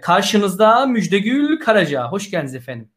[0.00, 2.08] karşınızda Müjdegül Karaca.
[2.08, 2.92] Hoş geldiniz efendim.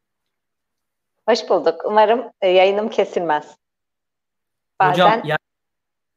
[1.29, 1.81] Hoş bulduk.
[1.85, 3.57] Umarım e, yayınım kesilmez.
[4.79, 5.39] Bazen Hocam yani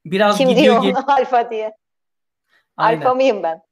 [0.04, 1.72] biraz kim gidiyor diyor alfa diye.
[2.76, 3.00] Aynen.
[3.00, 3.62] Alfa mıyım ben?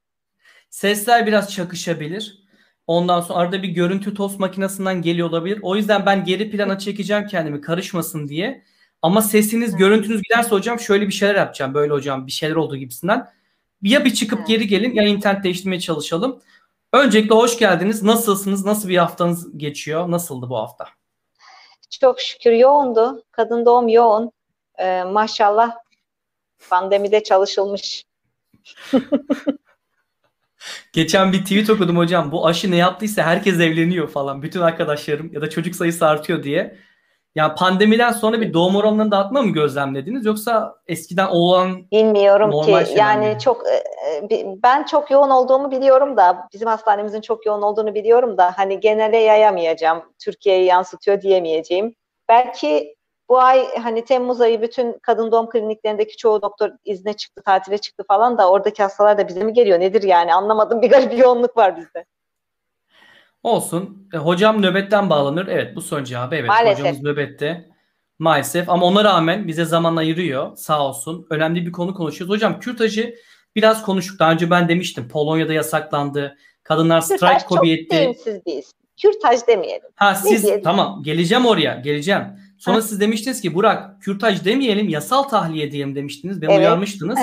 [0.69, 2.45] Sesler biraz çakışabilir.
[2.87, 5.59] Ondan sonra arada bir görüntü tost makinesinden geliyor olabilir.
[5.61, 8.63] O yüzden ben geri plana çekeceğim kendimi karışmasın diye.
[9.01, 11.73] Ama sesiniz, görüntünüz giderse hocam şöyle bir şeyler yapacağım.
[11.73, 13.29] Böyle hocam bir şeyler olduğu gibisinden.
[13.81, 16.41] Ya bir çıkıp geri gelin ya internet değiştirmeye çalışalım.
[16.95, 18.03] Öncelikle hoş geldiniz.
[18.03, 18.65] Nasılsınız?
[18.65, 20.11] Nasıl bir haftanız geçiyor?
[20.11, 20.87] Nasıldı bu hafta?
[22.01, 23.23] Çok şükür yoğundu.
[23.31, 24.31] Kadın doğum yoğun.
[24.77, 25.75] Ee, maşallah
[26.69, 28.03] pandemide çalışılmış.
[30.93, 32.31] Geçen bir tweet okudum hocam.
[32.31, 34.41] Bu aşı ne yaptıysa herkes evleniyor falan.
[34.41, 36.79] Bütün arkadaşlarım ya da çocuk sayısı artıyor diye.
[37.35, 42.75] Ya pandemiden sonra bir doğum oranlarını da artma mı gözlemlediniz yoksa eskiden olan bilmiyorum ki
[42.95, 43.39] yani mi?
[43.39, 43.75] çok e,
[44.35, 48.79] e, ben çok yoğun olduğumu biliyorum da bizim hastanemizin çok yoğun olduğunu biliyorum da hani
[48.79, 50.03] genele yayamayacağım.
[50.19, 51.95] Türkiye'yi yansıtıyor diyemeyeceğim.
[52.29, 52.95] Belki
[53.29, 58.03] bu ay hani Temmuz ayı bütün kadın doğum kliniklerindeki çoğu doktor izne çıktı, tatile çıktı
[58.07, 59.79] falan da oradaki hastalar da bize mi geliyor?
[59.79, 60.33] Nedir yani?
[60.33, 60.81] Anlamadım.
[60.81, 62.05] Bir garip yoğunluk var bizde.
[63.45, 64.07] Olsun.
[64.13, 65.47] E, hocam nöbetten bağlanır.
[65.47, 66.35] Evet bu son cevabı.
[66.35, 66.79] Evet Maalesef.
[66.79, 67.65] hocamız nöbette.
[68.19, 70.55] Maalesef ama ona rağmen bize zaman ayırıyor.
[70.55, 71.27] Sağ olsun.
[71.29, 72.35] Önemli bir konu konuşuyoruz.
[72.35, 73.15] Hocam kürtajı
[73.55, 74.19] biraz konuştuk.
[74.19, 75.07] Daha önce ben demiştim.
[75.07, 76.37] Polonya'da yasaklandı.
[76.63, 78.11] Kadınlar strike kobi etti.
[78.23, 78.63] Siz bir
[79.01, 79.89] Kürtaj demeyelim.
[79.95, 80.63] Ha siz diyelim?
[80.63, 82.23] tamam geleceğim oraya geleceğim.
[82.57, 82.81] Sonra ha.
[82.81, 86.41] siz demiştiniz ki Burak kürtaj demeyelim yasal tahliye diyelim demiştiniz.
[86.41, 86.59] Beni evet.
[86.59, 87.19] uyarmıştınız.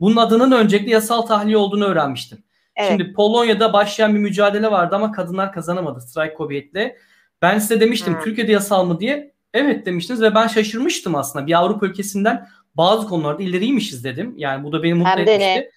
[0.00, 2.38] Bunun adının öncelikle yasal tahliye olduğunu öğrenmiştim.
[2.78, 2.90] Evet.
[2.90, 6.96] Şimdi Polonya'da başlayan bir mücadele vardı ama kadınlar kazanamadı strike kobiyetle.
[7.42, 8.20] Ben size demiştim hmm.
[8.20, 9.34] Türkiye'de yasal mı diye.
[9.54, 11.46] Evet demiştiniz ve ben şaşırmıştım aslında.
[11.46, 14.34] Bir Avrupa ülkesinden bazı konularda ileriymişiz dedim.
[14.36, 15.40] Yani bu da beni mutlu Hem etmişti.
[15.40, 15.70] De ne?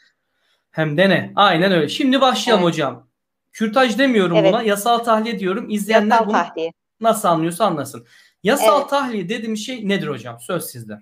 [0.72, 1.32] Hem de ne?
[1.36, 1.90] Aynen öyle.
[1.90, 2.74] Şimdi başlayalım evet.
[2.74, 3.08] hocam.
[3.54, 4.54] Kürtaj demiyorum evet.
[4.54, 4.64] buna.
[4.64, 5.70] Yasal tahliye diyorum.
[5.70, 6.74] İzleyenler yasal bunu tahliye.
[7.02, 8.06] nasıl anlıyorsa anlasın.
[8.44, 8.90] Yasal evet.
[8.90, 10.40] tahliye dediğim şey nedir hocam?
[10.40, 10.94] Söz sizde.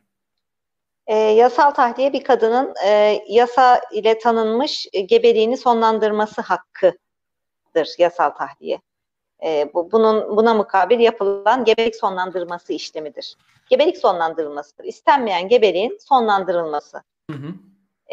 [1.09, 8.81] E, yasal tahliye bir kadının e, yasa ile tanınmış e, gebeliğini sonlandırması hakkıdır yasal tahliye.
[9.43, 13.35] E, bu, bunun buna mukabil yapılan gebelik sonlandırması işlemidir.
[13.69, 14.83] Gebelik sonlandırılmasıdır.
[14.83, 17.01] İstenmeyen gebeliğin sonlandırılması.
[17.31, 17.53] Hı hı.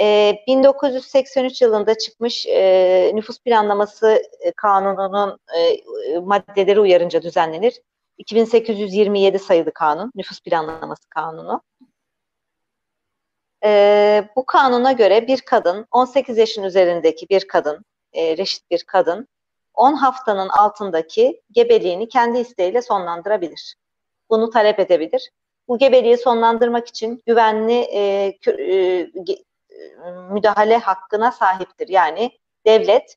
[0.01, 7.81] E, 1983 yılında çıkmış e, nüfus planlaması e, kanununun e, maddeleri uyarınca düzenlenir.
[8.19, 11.62] 2827 sayılı kanun, nüfus planlaması kanunu.
[13.65, 19.28] E, bu kanuna göre bir kadın, 18 yaşın üzerindeki bir kadın, e, reşit bir kadın,
[19.75, 23.75] 10 haftanın altındaki gebeliğini kendi isteğiyle sonlandırabilir.
[24.31, 25.31] Bunu talep edebilir.
[25.69, 29.06] Bu gebeliği sonlandırmak için güvenli e, e,
[30.31, 31.88] müdahale hakkına sahiptir.
[31.88, 32.31] Yani
[32.67, 33.17] devlet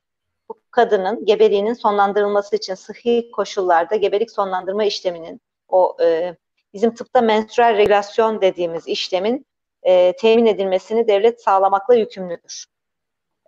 [0.49, 6.35] bu kadının gebeliğinin sonlandırılması için sıhhi koşullarda gebelik sonlandırma işleminin o e,
[6.73, 9.45] bizim tıpta menstrual regülasyon dediğimiz işlemin
[9.83, 12.65] e, temin edilmesini devlet sağlamakla yükümlüdür.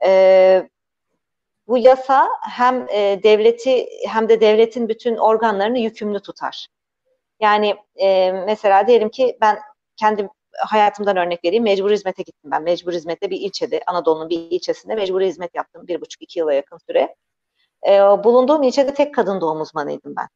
[0.06, 0.70] E,
[1.68, 6.68] bu yasa hem e, devleti hem de devletin bütün organlarını yükümlü tutar.
[7.40, 9.60] Yani e, mesela diyelim ki ben
[9.96, 11.64] kendi hayatımdan örnek vereyim.
[11.64, 12.64] Mecbur hizmete gittim ben.
[12.64, 15.88] Mecbur hizmette bir ilçede, Anadolu'nun bir ilçesinde mecbur hizmet yaptım.
[15.88, 17.16] Bir buçuk iki yıla yakın süre.
[17.88, 20.28] E, bulunduğum ilçede tek kadın doğum uzmanıydım ben.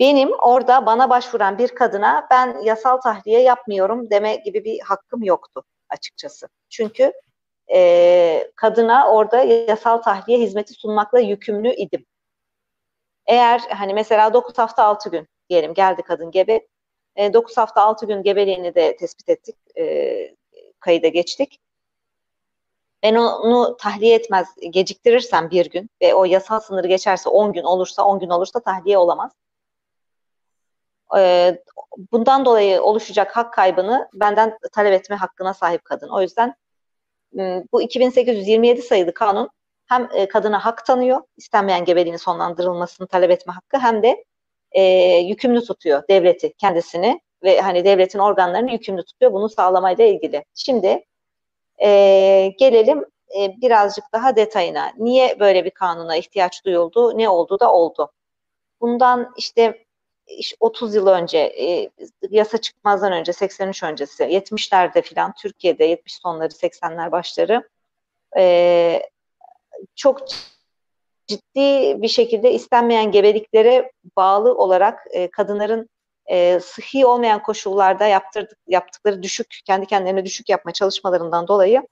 [0.00, 5.64] Benim orada bana başvuran bir kadına ben yasal tahliye yapmıyorum deme gibi bir hakkım yoktu
[5.88, 6.48] açıkçası.
[6.70, 7.12] Çünkü
[7.72, 12.06] e, kadına orada yasal tahliye hizmeti sunmakla yükümlü idim.
[13.26, 16.66] Eğer hani mesela 9 hafta 6 gün diyelim geldi kadın gebe.
[17.16, 19.56] E, 9 hafta 6 gün gebeliğini de tespit ettik.
[19.78, 20.36] E,
[20.80, 21.60] kayıda geçtik.
[23.02, 28.04] Ben onu tahliye etmez geciktirirsem bir gün ve o yasal sınırı geçerse 10 gün olursa
[28.04, 29.32] 10 gün olursa tahliye olamaz.
[32.12, 36.08] Bundan dolayı oluşacak hak kaybını benden talep etme hakkına sahip kadın.
[36.08, 36.54] O yüzden
[37.72, 39.50] bu 2827 sayılı kanun
[39.86, 44.24] hem kadına hak tanıyor, istenmeyen gebeliğin sonlandırılmasını talep etme hakkı hem de
[44.72, 44.82] e,
[45.16, 50.44] yükümlü tutuyor devleti kendisini ve hani devletin organlarını yükümlü tutuyor bunu sağlamayla ilgili.
[50.54, 51.04] Şimdi
[51.82, 51.88] e,
[52.58, 53.04] gelelim
[53.38, 54.92] e, birazcık daha detayına.
[54.98, 57.18] Niye böyle bir kanuna ihtiyaç duyuldu?
[57.18, 58.12] Ne oldu da oldu?
[58.80, 59.84] Bundan işte
[60.60, 61.90] 30 yıl önce e,
[62.30, 67.68] yasa çıkmazdan önce 83 öncesi 70'lerde filan Türkiye'de 70 sonları 80'ler başları
[68.36, 69.02] e,
[69.94, 70.20] çok
[71.26, 75.88] ciddi bir şekilde istenmeyen gebeliklere bağlı olarak e, kadınların
[76.26, 81.82] e, sıhhi olmayan koşullarda yaptırdık, yaptıkları düşük, kendi kendilerine düşük yapma çalışmalarından dolayı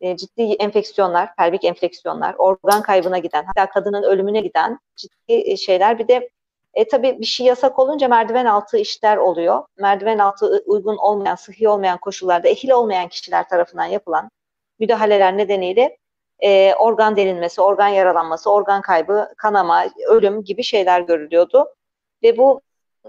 [0.00, 5.98] e, ciddi enfeksiyonlar, pelvik enfeksiyonlar, organ kaybına giden, hatta kadının ölümüne giden ciddi şeyler.
[5.98, 6.30] Bir de
[6.74, 9.64] e, tabii bir şey yasak olunca merdiven altı işler oluyor.
[9.78, 14.30] Merdiven altı uygun olmayan, sıhhi olmayan koşullarda ehil olmayan kişiler tarafından yapılan
[14.78, 15.98] müdahaleler nedeniyle
[16.42, 21.74] e, organ delinmesi, organ yaralanması, organ kaybı, kanama, ölüm gibi şeyler görülüyordu.
[22.22, 22.60] Ve bu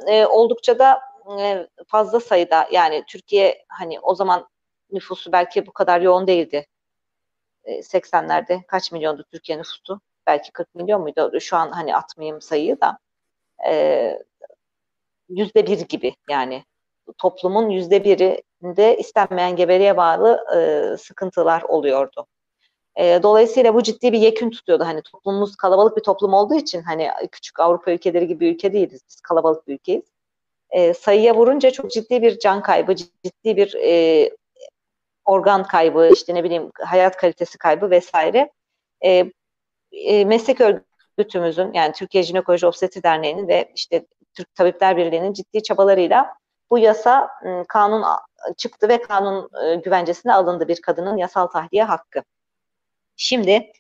[0.08, 1.02] e, oldukça da
[1.40, 4.48] e, fazla sayıda yani Türkiye hani o zaman
[4.92, 6.66] nüfusu belki bu kadar yoğun değildi.
[7.64, 10.02] E, 80'lerde kaç milyondu Türkiye nüfusu?
[10.28, 11.40] Belki 40 milyon muydu?
[11.40, 12.98] Şu an hani atmayayım sayıyı da
[15.30, 16.64] yüzde bir gibi yani
[17.18, 22.28] toplumun yüzde birinde istenmeyen gebeliğe bağlı e, sıkıntılar oluyordu.
[22.96, 24.84] E, dolayısıyla bu ciddi bir yekün tutuyordu.
[24.84, 29.02] Hani toplumumuz kalabalık bir toplum olduğu için hani küçük Avrupa ülkeleri gibi ülke değiliz.
[29.10, 30.04] Biz kalabalık bir ülkeyiz.
[30.70, 34.30] E, sayıya vurunca çok ciddi bir can kaybı, ciddi bir e,
[35.26, 38.52] organ kaybı, işte ne bileyim hayat kalitesi kaybı vesaire.
[39.06, 39.32] E,
[39.92, 40.62] e, meslek
[41.18, 46.36] örgütümüzün yani Türkiye Jinekoloji Obstetri Derneği'nin ve işte Türk Tabipler Birliği'nin ciddi çabalarıyla
[46.72, 47.30] bu yasa
[47.68, 48.04] kanun
[48.58, 49.50] çıktı ve kanun
[49.84, 52.24] güvencesine alındı bir kadının yasal tahliye hakkı.
[53.16, 53.72] Şimdi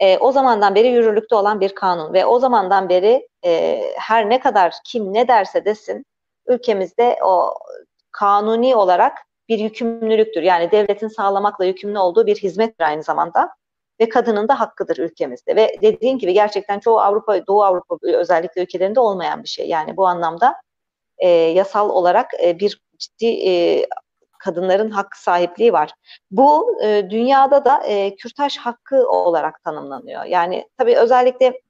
[0.00, 4.40] e, o zamandan beri yürürlükte olan bir kanun ve o zamandan beri e, her ne
[4.40, 6.06] kadar kim ne derse desin
[6.46, 7.54] ülkemizde o
[8.12, 10.42] kanuni olarak bir yükümlülüktür.
[10.42, 13.54] Yani devletin sağlamakla yükümlü olduğu bir hizmettir aynı zamanda
[14.00, 15.56] ve kadının da hakkıdır ülkemizde.
[15.56, 19.68] Ve dediğim gibi gerçekten çoğu Avrupa, Doğu Avrupa özellikle ülkelerinde olmayan bir şey.
[19.68, 20.54] Yani bu anlamda
[21.18, 23.86] e, yasal olarak e, bir ciddi e,
[24.38, 25.90] kadınların hak sahipliği var.
[26.30, 30.24] Bu e, dünyada da e, kürtaj hakkı olarak tanımlanıyor.
[30.24, 31.60] Yani tabii özellikle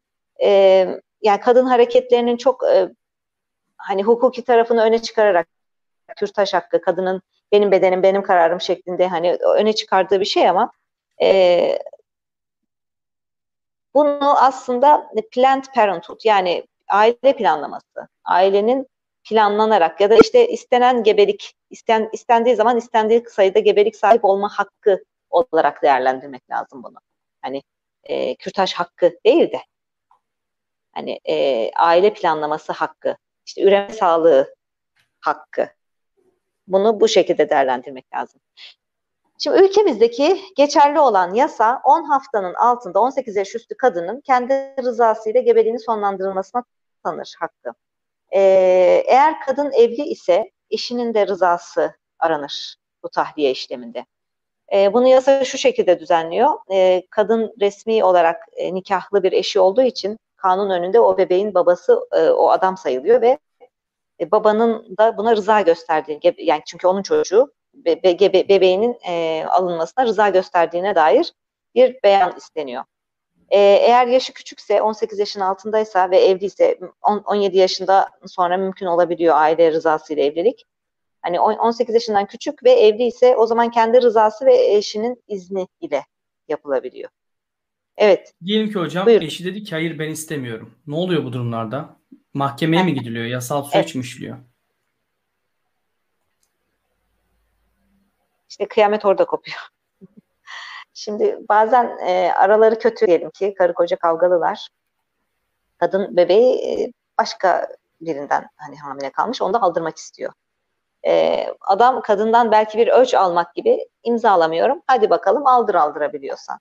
[0.44, 0.48] e,
[1.22, 2.88] yani kadın hareketlerinin çok e,
[3.76, 5.48] hani hukuki tarafını öne çıkararak
[6.16, 7.22] kürtaj hakkı, kadının
[7.52, 10.72] benim bedenim benim kararım şeklinde hani öne çıkardığı bir şey ama
[11.22, 11.78] e,
[13.94, 18.86] bunu aslında Planned Parenthood yani aile planlaması, ailenin
[19.24, 25.04] planlanarak ya da işte istenen gebelik, isten, istendiği zaman istendiği sayıda gebelik sahip olma hakkı
[25.30, 26.98] olarak değerlendirmek lazım bunu.
[27.42, 27.62] Hani
[28.04, 29.60] e, kürtaj hakkı değil de
[30.92, 33.16] hani e, aile planlaması hakkı,
[33.46, 34.54] işte üreme sağlığı
[35.20, 35.68] hakkı.
[36.66, 38.40] Bunu bu şekilde değerlendirmek lazım.
[39.38, 45.80] Şimdi ülkemizdeki geçerli olan yasa 10 haftanın altında 18 yaş üstü kadının kendi rızasıyla gebeliğini
[45.80, 46.64] sonlandırılmasına
[47.04, 47.78] tanır hakkı.
[48.34, 48.40] Ee,
[49.06, 54.06] eğer kadın evli ise eşinin de rızası aranır bu tahliye işleminde.
[54.72, 56.50] Ee, bunu yasa şu şekilde düzenliyor.
[56.72, 62.00] Ee, kadın resmi olarak e, nikahlı bir eşi olduğu için kanun önünde o bebeğin babası
[62.12, 63.38] e, o adam sayılıyor ve
[64.20, 70.06] e, babanın da buna rıza gösterdiği yani çünkü onun çocuğu be, be, bebeğinin e, alınmasına
[70.06, 71.32] rıza gösterdiğine dair
[71.74, 72.84] bir beyan isteniyor.
[73.48, 79.36] E, eğer yaşı küçükse 18 yaşın altındaysa ve evliyse 10, 17 yaşında sonra mümkün olabiliyor
[79.36, 80.64] aile rızası ile evlilik.
[81.22, 86.04] Hani 18 yaşından küçük ve evli ise o zaman kendi rızası ve eşinin izni ile
[86.48, 87.10] yapılabiliyor.
[87.96, 88.34] Evet.
[88.44, 89.26] Diyelim ki hocam Buyurun.
[89.26, 90.74] eşi dedi ki hayır ben istemiyorum.
[90.86, 91.96] Ne oluyor bu durumlarda?
[92.34, 93.24] Mahkemeye mi gidiliyor?
[93.24, 93.94] Yasal süreç evet.
[93.94, 94.38] mi işliyor?
[98.54, 99.68] İşte kıyamet orada kopuyor.
[100.94, 104.68] Şimdi bazen e, araları kötü diyelim ki karı koca kavgalılar.
[105.78, 107.68] Kadın bebeği e, başka
[108.00, 110.32] birinden hani hamile kalmış onu da aldırmak istiyor.
[111.06, 114.82] E, adam kadından belki bir ölç almak gibi imzalamıyorum.
[114.86, 116.58] Hadi bakalım aldır aldırabiliyorsan.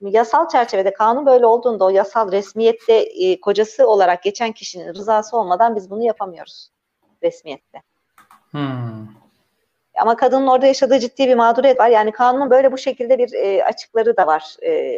[0.00, 5.76] Yasal çerçevede kanun böyle olduğunda o yasal resmiyette e, kocası olarak geçen kişinin rızası olmadan
[5.76, 6.70] biz bunu yapamıyoruz
[7.22, 7.82] resmiyette.
[8.50, 9.23] Hmm.
[10.00, 11.88] Ama kadının orada yaşadığı ciddi bir mağduriyet var.
[11.88, 14.42] Yani kanunun böyle bu şekilde bir e, açıkları da var.
[14.62, 14.94] E,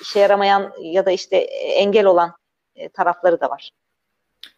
[0.00, 2.32] işe yaramayan ya da işte engel olan
[2.76, 3.70] e, tarafları da var.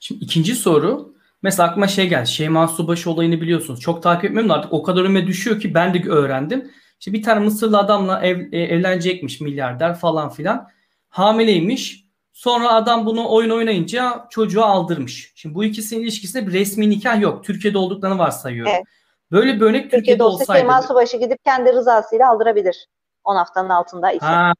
[0.00, 1.14] Şimdi ikinci soru.
[1.42, 2.28] Mesela aklıma şey geldi.
[2.28, 3.80] Şeyma Subaşı olayını biliyorsunuz.
[3.80, 6.70] Çok takip etmiyorum da artık o kadar önüme düşüyor ki ben de öğrendim.
[7.00, 10.68] İşte bir tane Mısırlı adamla ev, e, evlenecekmiş milyarder falan filan.
[11.08, 12.04] Hamileymiş.
[12.32, 15.32] Sonra adam bunu oyun oynayınca çocuğu aldırmış.
[15.34, 17.44] Şimdi bu ikisinin ilişkisinde bir resmi nikah yok.
[17.44, 18.72] Türkiye'de olduklarını varsayıyorum.
[18.74, 18.84] Evet.
[19.32, 20.60] Böyle bir örnek Türkiye'de, Türkiye'de olsaydı.
[20.60, 22.88] Şeyma Subaşı gidip kendi rızasıyla aldırabilir.
[23.24, 24.26] 10 haftanın altında ise.
[24.26, 24.52] Ha,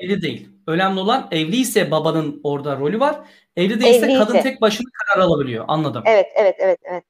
[0.00, 0.48] evli değil.
[0.66, 3.20] Önemli olan evliyse babanın orada rolü var.
[3.56, 4.24] Evli değilse Evliyse.
[4.24, 5.64] kadın tek başına karar alabiliyor.
[5.68, 6.02] Anladım.
[6.06, 7.04] Evet, evet, evet, evet.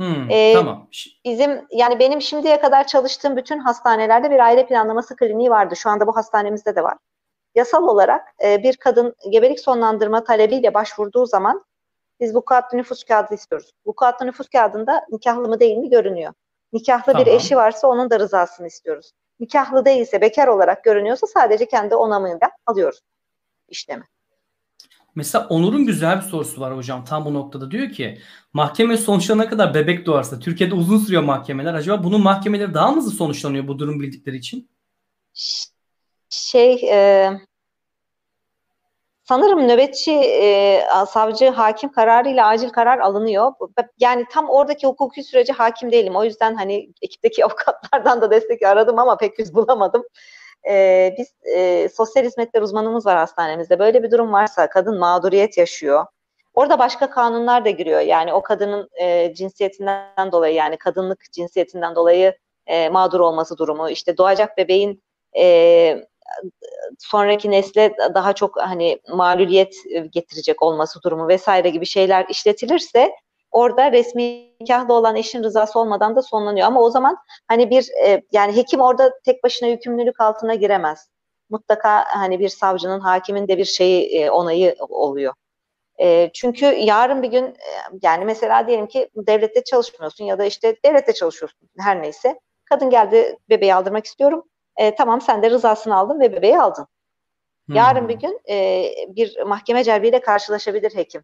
[0.00, 0.88] Hmm, ee, tamam.
[1.24, 5.76] Bizim yani benim şimdiye kadar çalıştığım bütün hastanelerde bir aile planlaması kliniği vardı.
[5.76, 6.98] Şu anda bu hastanemizde de var.
[7.54, 11.64] Yasal olarak e, bir kadın gebelik sonlandırma talebiyle başvurduğu zaman
[12.24, 13.70] biz bu kağıtlı nüfus kağıdı istiyoruz.
[13.86, 16.32] Bu kağıtlı nüfus kağıdında nikahlı mı değil mi görünüyor.
[16.72, 17.26] Nikahlı tamam.
[17.26, 19.10] bir eşi varsa onun da rızasını istiyoruz.
[19.40, 23.00] Nikahlı değilse, bekar olarak görünüyorsa sadece kendi onamıyla alıyoruz
[23.68, 24.04] işlemi.
[25.14, 27.70] Mesela Onur'un güzel bir sorusu var hocam tam bu noktada.
[27.70, 28.18] Diyor ki
[28.52, 31.74] mahkeme sonuçlarına kadar bebek doğarsa Türkiye'de uzun sürüyor mahkemeler.
[31.74, 34.70] Acaba bunun mahkemeleri daha mı hızlı sonuçlanıyor bu durum bildikleri için?
[36.28, 37.30] Şey e,
[39.24, 43.52] sanırım nöbetçi e, savcı hakim kararıyla acil karar alınıyor.
[43.98, 46.16] Yani tam oradaki hukuki sürece hakim değilim.
[46.16, 50.04] O yüzden hani ekipteki avukatlardan da destek aradım ama pek yüz bulamadım
[50.68, 53.78] e, biz e, sosyal hizmetler uzmanımız var hastanemizde.
[53.78, 56.06] Böyle bir durum varsa kadın mağduriyet yaşıyor.
[56.54, 58.00] Orada başka kanunlar da giriyor.
[58.00, 62.34] Yani o kadının e, cinsiyetinden dolayı yani kadınlık cinsiyetinden dolayı
[62.66, 65.02] e, mağdur olması durumu, işte doğacak bebeğin
[65.36, 66.06] e,
[66.98, 69.74] sonraki nesle daha çok hani maluliyet
[70.10, 73.12] getirecek olması durumu vesaire gibi şeyler işletilirse
[73.54, 76.66] orada resmi nikahlı olan eşin rızası olmadan da sonlanıyor.
[76.66, 77.16] Ama o zaman
[77.48, 81.08] hani bir e, yani hekim orada tek başına yükümlülük altına giremez.
[81.50, 85.34] Mutlaka hani bir savcının, hakimin de bir şeyi e, onayı oluyor.
[86.00, 87.56] E, çünkü yarın bir gün
[88.02, 92.40] yani mesela diyelim ki devlette çalışmıyorsun ya da işte devlette çalışıyorsun her neyse.
[92.64, 94.44] Kadın geldi bebeği aldırmak istiyorum.
[94.76, 96.86] E, tamam sen de rızasını aldın ve bebeği aldın.
[97.66, 97.76] Hmm.
[97.76, 101.22] Yarın bir gün e, bir mahkeme celbiyle karşılaşabilir hekim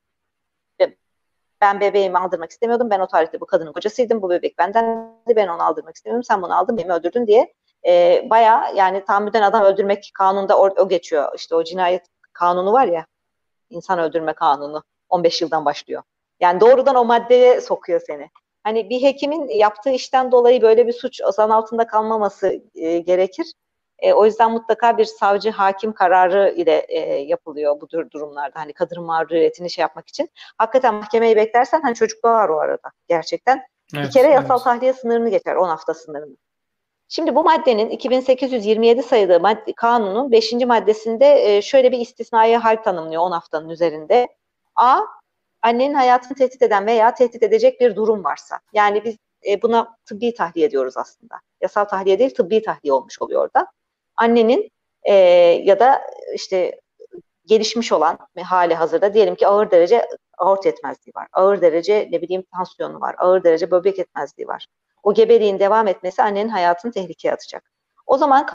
[1.61, 2.91] ben bebeğimi aldırmak istemiyordum.
[2.91, 4.23] Ben o tarihte bu kadının kocasıydım.
[4.23, 6.25] Bu bebek benden ben onu aldırmak istemiyorum.
[6.25, 7.55] Sen bunu aldın beni öldürdün diye
[7.87, 11.33] e, baya yani tahammüden adam öldürmek kanunda o, o geçiyor.
[11.37, 13.07] İşte o cinayet kanunu var ya
[13.71, 16.03] insan öldürme kanunu 15 yıldan başlıyor.
[16.41, 18.31] Yani doğrudan o maddeye sokuyor seni.
[18.65, 23.53] Hani bir hekimin yaptığı işten dolayı böyle bir suç zan altında kalmaması e, gerekir.
[23.99, 28.61] E, o yüzden mutlaka bir savcı hakim kararı ile e, yapılıyor bu durumlarda.
[28.61, 30.31] Hani kadın mağduriyetini şey yapmak için.
[30.59, 33.63] Hakikaten mahkemeyi beklersen hani çocuk doğar o arada gerçekten.
[33.97, 34.65] Evet, bir kere yasal evet.
[34.65, 36.37] tahliye sınırını geçer 10 hafta sınırını.
[37.09, 40.53] Şimdi bu maddenin 2827 sayılı madde, kanunun 5.
[40.53, 44.29] maddesinde e, şöyle bir istisnai hal tanımlıyor 10 haftanın üzerinde.
[44.77, 45.01] A.
[45.63, 48.61] Annenin hayatını tehdit eden veya tehdit edecek bir durum varsa.
[48.73, 49.17] Yani biz
[49.49, 51.35] e, buna tıbbi tahliye diyoruz aslında.
[51.61, 53.67] Yasal tahliye değil tıbbi tahliye olmuş oluyor orada
[54.17, 54.71] annenin
[55.03, 55.15] e,
[55.65, 56.03] ya da
[56.35, 56.81] işte
[57.47, 61.29] gelişmiş olan hali hazırda diyelim ki ağır derece aort yetmezliği var.
[61.33, 63.15] Ağır derece ne bileyim tansiyonu var.
[63.19, 64.67] Ağır derece böbrek yetmezliği var.
[65.03, 67.73] O gebeliğin devam etmesi annenin hayatını tehlikeye atacak.
[68.07, 68.49] O zaman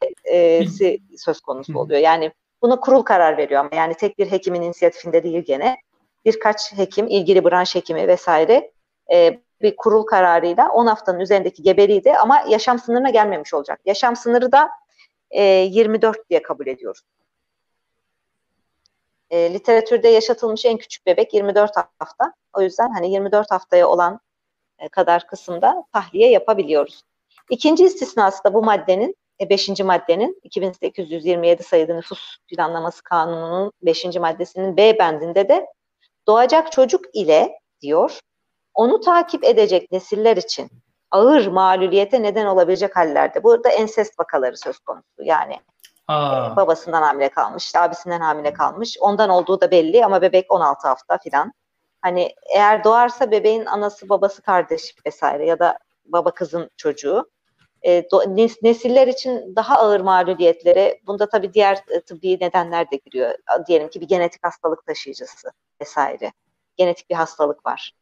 [0.32, 0.66] e,
[1.18, 2.00] söz konusu oluyor.
[2.00, 2.32] Yani
[2.64, 5.76] buna kurul karar veriyor ama yani tek bir hekimin inisiyatifinde değil gene.
[6.24, 8.72] Birkaç hekim, ilgili branş hekimi vesaire
[9.12, 13.80] e, bir kurul kararıyla 10 haftanın üzerindeki gebeliği de ama yaşam sınırına gelmemiş olacak.
[13.84, 14.70] Yaşam sınırı da
[15.30, 17.02] e, 24 diye kabul ediyoruz.
[19.30, 22.32] E, literatürde yaşatılmış en küçük bebek 24 hafta.
[22.52, 24.20] O yüzden hani 24 haftaya olan
[24.78, 27.02] e, kadar kısımda tahliye yapabiliyoruz.
[27.50, 29.80] İkinci istisnası da bu maddenin, 5.
[29.80, 34.04] E, maddenin 2827 sayılı nüfus planlaması kanununun 5.
[34.04, 35.66] maddesinin B bendinde de
[36.26, 38.20] doğacak çocuk ile diyor
[38.74, 40.70] onu takip edecek nesiller için
[41.10, 43.42] ağır mağluliyete neden olabilecek hallerde.
[43.42, 45.22] Burada ensest vakaları söz konusu.
[45.22, 45.54] Yani
[46.10, 46.14] e,
[46.56, 48.96] babasından hamile kalmış, abisinden hamile kalmış.
[49.00, 51.52] Ondan olduğu da belli ama bebek 16 hafta filan.
[52.00, 57.30] Hani eğer doğarsa bebeğin anası, babası, kardeş vesaire ya da baba kızın çocuğu.
[57.86, 63.34] E, do, nesiller için daha ağır mağluliyetlere, bunda tabii diğer e, tıbbi nedenler de giriyor.
[63.68, 65.48] Diyelim ki bir genetik hastalık taşıyıcısı
[65.80, 66.32] vesaire.
[66.76, 67.92] Genetik bir hastalık var.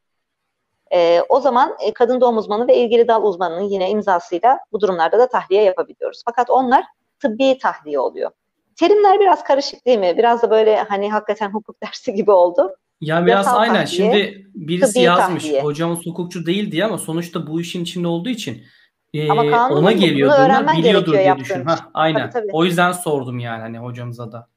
[0.95, 5.19] E, o zaman e, kadın doğum uzmanı ve ilgili dal uzmanının yine imzasıyla bu durumlarda
[5.19, 6.23] da tahliye yapabiliyoruz.
[6.25, 6.85] Fakat onlar
[7.19, 8.31] tıbbi tahliye oluyor.
[8.77, 10.15] Terimler biraz karışık değil mi?
[10.19, 12.77] Biraz da böyle hani hakikaten hukuk dersi gibi oldu.
[13.01, 13.85] Ya biraz Yasal aynen.
[13.85, 15.63] Tahliye, Şimdi birisi yazmış tahliye.
[15.63, 18.63] hocamız hukukçu değil diye ama sonuçta bu işin içinde olduğu için
[19.15, 20.33] e, ama ona geliyor.
[20.77, 21.65] Biliyordur diye düşün.
[21.65, 22.31] Ha, aynen.
[22.31, 22.53] Tabii, tabii.
[22.53, 24.49] O yüzden sordum yani hani hocamıza da.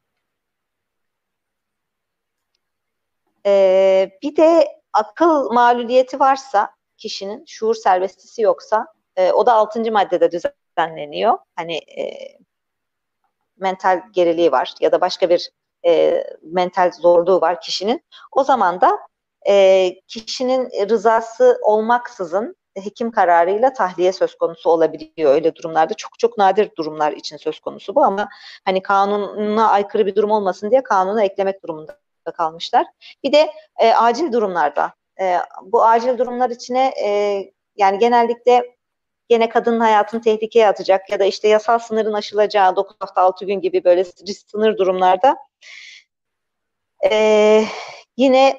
[3.46, 8.86] Ee, bir de akıl mağluliyeti varsa kişinin şuur serbestisi yoksa
[9.16, 9.92] e, o da 6.
[9.92, 11.38] maddede düzenleniyor.
[11.56, 12.38] Hani e,
[13.58, 15.52] mental geriliği var ya da başka bir
[15.86, 18.04] e, mental zorluğu var kişinin.
[18.32, 19.00] O zaman da
[19.48, 25.94] e, kişinin rızası olmaksızın hekim kararıyla tahliye söz konusu olabiliyor öyle durumlarda.
[25.94, 28.29] Çok çok nadir durumlar için söz konusu bu ama
[28.65, 31.98] hani kanuna aykırı bir durum olmasın diye kanuna eklemek durumunda
[32.38, 32.86] kalmışlar.
[33.24, 37.10] Bir de e, acil durumlarda e, bu acil durumlar içine e,
[37.75, 38.75] yani genellikle
[39.29, 43.62] gene kadının hayatını tehlikeye atacak ya da işte yasal sınırın aşılacağı 9 hafta 6 gün
[43.62, 45.38] gibi böyle sınır durumlarda
[47.12, 47.65] e,
[48.17, 48.58] yine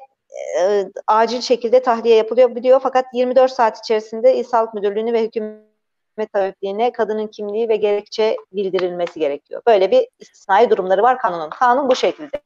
[0.61, 6.33] e, acil şekilde tahliye yapılıyor biliyor fakat 24 saat içerisinde İl Sağlık Müdürlüğü'nü ve hükümet
[6.33, 9.61] tabipliğine kadının kimliği ve gerekçe bildirilmesi gerekiyor.
[9.67, 11.49] Böyle bir istisnai durumları var kanunun.
[11.49, 12.41] Kanun bu şekilde.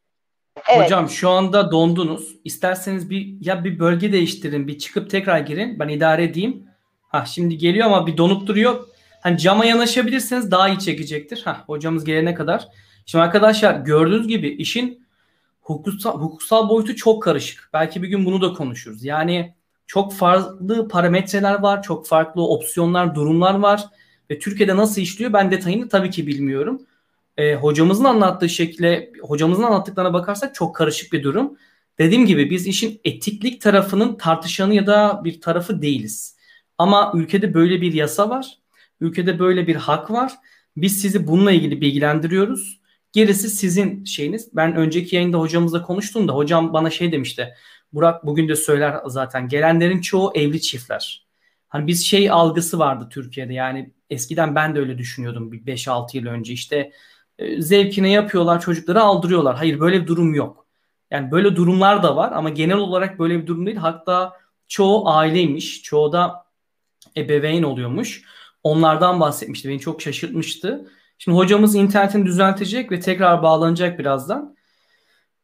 [0.69, 0.85] Evet.
[0.85, 2.35] Hocam şu anda dondunuz.
[2.43, 5.79] İsterseniz bir ya bir bölge değiştirin, bir çıkıp tekrar girin.
[5.79, 6.67] Ben idare edeyim.
[7.07, 8.87] Ha şimdi geliyor ama bir donup duruyor.
[9.21, 11.41] Hani cama yanaşabilirseniz daha iyi çekecektir.
[11.45, 12.67] Ha hocamız gelene kadar.
[13.05, 15.07] Şimdi arkadaşlar gördüğünüz gibi işin
[15.61, 17.69] hukuksal, hukuksal boyutu çok karışık.
[17.73, 19.03] Belki bir gün bunu da konuşuruz.
[19.03, 19.55] Yani
[19.87, 23.85] çok farklı parametreler var, çok farklı opsiyonlar, durumlar var
[24.31, 26.81] ve Türkiye'de nasıl işliyor ben detayını tabii ki bilmiyorum.
[27.37, 31.57] E, hocamızın anlattığı şekilde, hocamızın anlattıklarına bakarsak çok karışık bir durum.
[31.99, 36.37] Dediğim gibi biz işin etiklik tarafının tartışanı ya da bir tarafı değiliz.
[36.77, 38.57] Ama ülkede böyle bir yasa var.
[39.01, 40.33] Ülkede böyle bir hak var.
[40.77, 42.80] Biz sizi bununla ilgili bilgilendiriyoruz.
[43.11, 44.55] Gerisi sizin şeyiniz.
[44.55, 47.53] Ben önceki yayında hocamızla konuştuğumda hocam bana şey demişti.
[47.93, 49.47] Burak bugün de söyler zaten.
[49.47, 51.27] Gelenlerin çoğu evli çiftler.
[51.69, 53.53] Hani biz şey algısı vardı Türkiye'de.
[53.53, 56.53] Yani eskiden ben de öyle düşünüyordum bir 5-6 yıl önce.
[56.53, 56.91] İşte
[57.39, 59.55] e, zevkine yapıyorlar çocukları aldırıyorlar.
[59.55, 60.67] Hayır böyle bir durum yok.
[61.11, 63.77] Yani böyle durumlar da var ama genel olarak böyle bir durum değil.
[63.77, 64.33] Hatta
[64.67, 65.83] çoğu aileymiş.
[65.83, 66.45] Çoğu da
[67.17, 68.23] ebeveyn oluyormuş.
[68.63, 69.69] Onlardan bahsetmişti.
[69.69, 70.91] Beni çok şaşırtmıştı.
[71.23, 74.55] Şimdi hocamız internetini düzeltecek ve tekrar bağlanacak birazdan.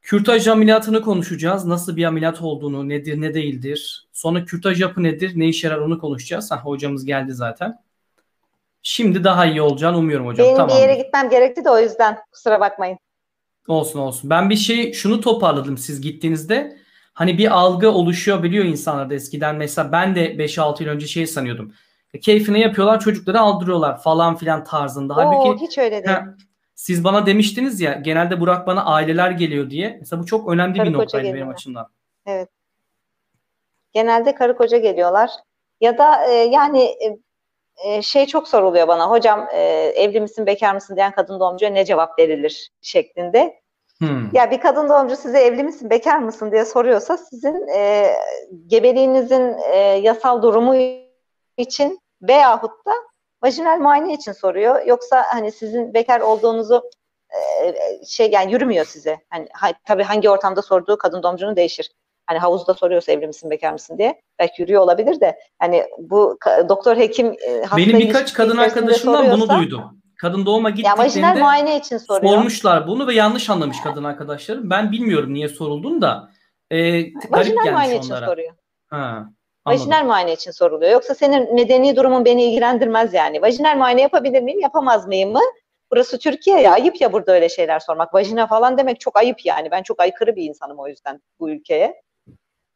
[0.02, 1.66] Kürtaj ameliyatını konuşacağız.
[1.66, 4.08] Nasıl bir ameliyat olduğunu, nedir, ne değildir.
[4.14, 6.52] Sonra kürtaj yapı nedir, ne işe yarar onu konuşacağız.
[6.52, 7.80] Ha, hocamız geldi zaten.
[8.82, 10.46] Şimdi daha iyi olacağını umuyorum hocam.
[10.46, 10.78] Benim tamam.
[10.78, 12.98] bir yere gitmem gerekti de o yüzden kusura bakmayın.
[13.68, 14.30] Olsun olsun.
[14.30, 16.78] Ben bir şey şunu toparladım siz gittiğinizde.
[17.14, 19.56] Hani bir algı oluşuyor biliyor insanlarda eskiden.
[19.56, 21.74] Mesela ben de 5-6 yıl önce şey sanıyordum.
[22.14, 25.14] E, keyfine yapıyorlar çocukları aldırıyorlar falan filan tarzında.
[25.14, 26.18] Oo, Halbuki hiç öyle değil.
[26.76, 29.98] Siz bana demiştiniz ya genelde Burak bana aileler geliyor diye.
[30.00, 31.88] Mesela bu çok önemli karı bir noktaydı benim açımdan.
[32.26, 32.50] Evet.
[33.94, 35.30] Genelde karı koca geliyorlar.
[35.82, 37.18] Ya da e, yani e,
[37.86, 39.10] e, şey çok soruluyor bana.
[39.10, 39.60] Hocam e,
[39.96, 43.62] evli misin bekar mısın diyen kadın doğumcuya ne cevap verilir şeklinde.
[44.00, 44.30] Hmm.
[44.34, 48.12] Ya bir kadın doğumcu size evli misin bekar mısın diye soruyorsa sizin e,
[48.68, 50.76] gebeliğinizin e, yasal durumu
[51.58, 52.92] için veyahut da
[53.44, 54.86] vajinal muayene için soruyor.
[54.86, 56.84] Yoksa hani sizin bekar olduğunuzu
[57.36, 59.20] e, şey yani yürümüyor size.
[59.30, 61.92] Hani ha, tabii hangi ortamda sorduğu kadın doğumcunun değişir.
[62.26, 64.22] Hani havuzda soruyorsa evli misin bekar mısın diye.
[64.40, 66.38] Belki yürüyor olabilir de hani bu
[66.70, 70.02] doktor hekim e, Benim birkaç kadın arkadaşımdan bunu duydum.
[70.18, 72.34] Kadın doğuma gittiklerinde ya muayene için soruyor.
[72.34, 74.70] sormuşlar bunu ve yanlış anlamış kadın arkadaşlarım.
[74.70, 76.32] Ben bilmiyorum niye sorulduğunu da.
[76.72, 76.78] E,
[77.30, 77.98] vajinal muayene onlara.
[77.98, 78.54] için soruyor.
[78.88, 79.30] Ha.
[79.68, 80.92] Vajinal muayene için soruluyor.
[80.92, 83.42] Yoksa senin medeni durumun beni ilgilendirmez yani.
[83.42, 85.42] Vajinal muayene yapabilir miyim, yapamaz mıyım mı?
[85.92, 86.74] Burası Türkiye ya.
[86.74, 88.14] Ayıp ya burada öyle şeyler sormak.
[88.14, 89.72] Vajina falan demek çok ayıp yani.
[89.72, 92.02] Ben çok aykırı bir insanım o yüzden bu ülkeye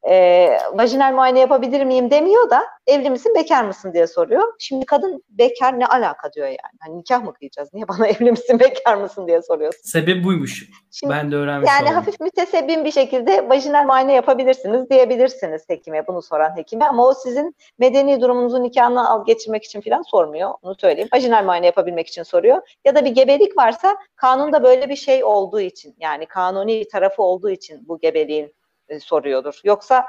[0.08, 4.42] e, vajinal muayene yapabilir miyim demiyor da evli misin bekar mısın diye soruyor.
[4.58, 6.78] Şimdi kadın bekar ne alaka diyor yani.
[6.80, 7.74] Hani nikah mı kıyacağız?
[7.74, 9.82] Niye bana evli misin bekar mısın diye soruyorsun.
[9.84, 10.68] Sebep buymuş.
[10.90, 11.94] Şimdi, ben de öğrenmiş Yani oldum.
[11.94, 17.56] hafif mütesebbin bir şekilde vajinal muayene yapabilirsiniz diyebilirsiniz hekime bunu soran hekime ama o sizin
[17.78, 20.50] medeni durumunuzu nikahını al geçirmek için falan sormuyor.
[20.62, 21.08] Onu söyleyeyim.
[21.14, 22.62] Vajinal muayene yapabilmek için soruyor.
[22.84, 27.50] Ya da bir gebelik varsa kanunda böyle bir şey olduğu için yani kanuni tarafı olduğu
[27.50, 28.54] için bu gebeliğin
[28.92, 29.60] e, soruyordur.
[29.64, 30.06] Yoksa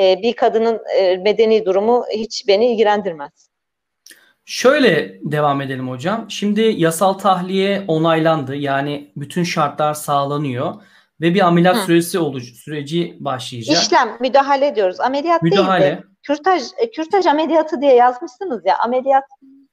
[0.00, 3.50] e, bir kadının e, medeni durumu hiç beni ilgilendirmez.
[4.44, 6.30] Şöyle devam edelim hocam.
[6.30, 8.56] Şimdi yasal tahliye onaylandı.
[8.56, 10.74] Yani bütün şartlar sağlanıyor
[11.20, 11.80] ve bir ameliyat Hı.
[11.80, 13.76] süresi olucu süreci başlayacak.
[13.76, 15.00] İşlem, müdahale ediyoruz.
[15.00, 15.84] Ameliyat müdahale.
[15.84, 18.78] değil de kürtaj, e, kürtaj ameliyatı diye yazmışsınız ya.
[18.78, 19.24] Ameliyat,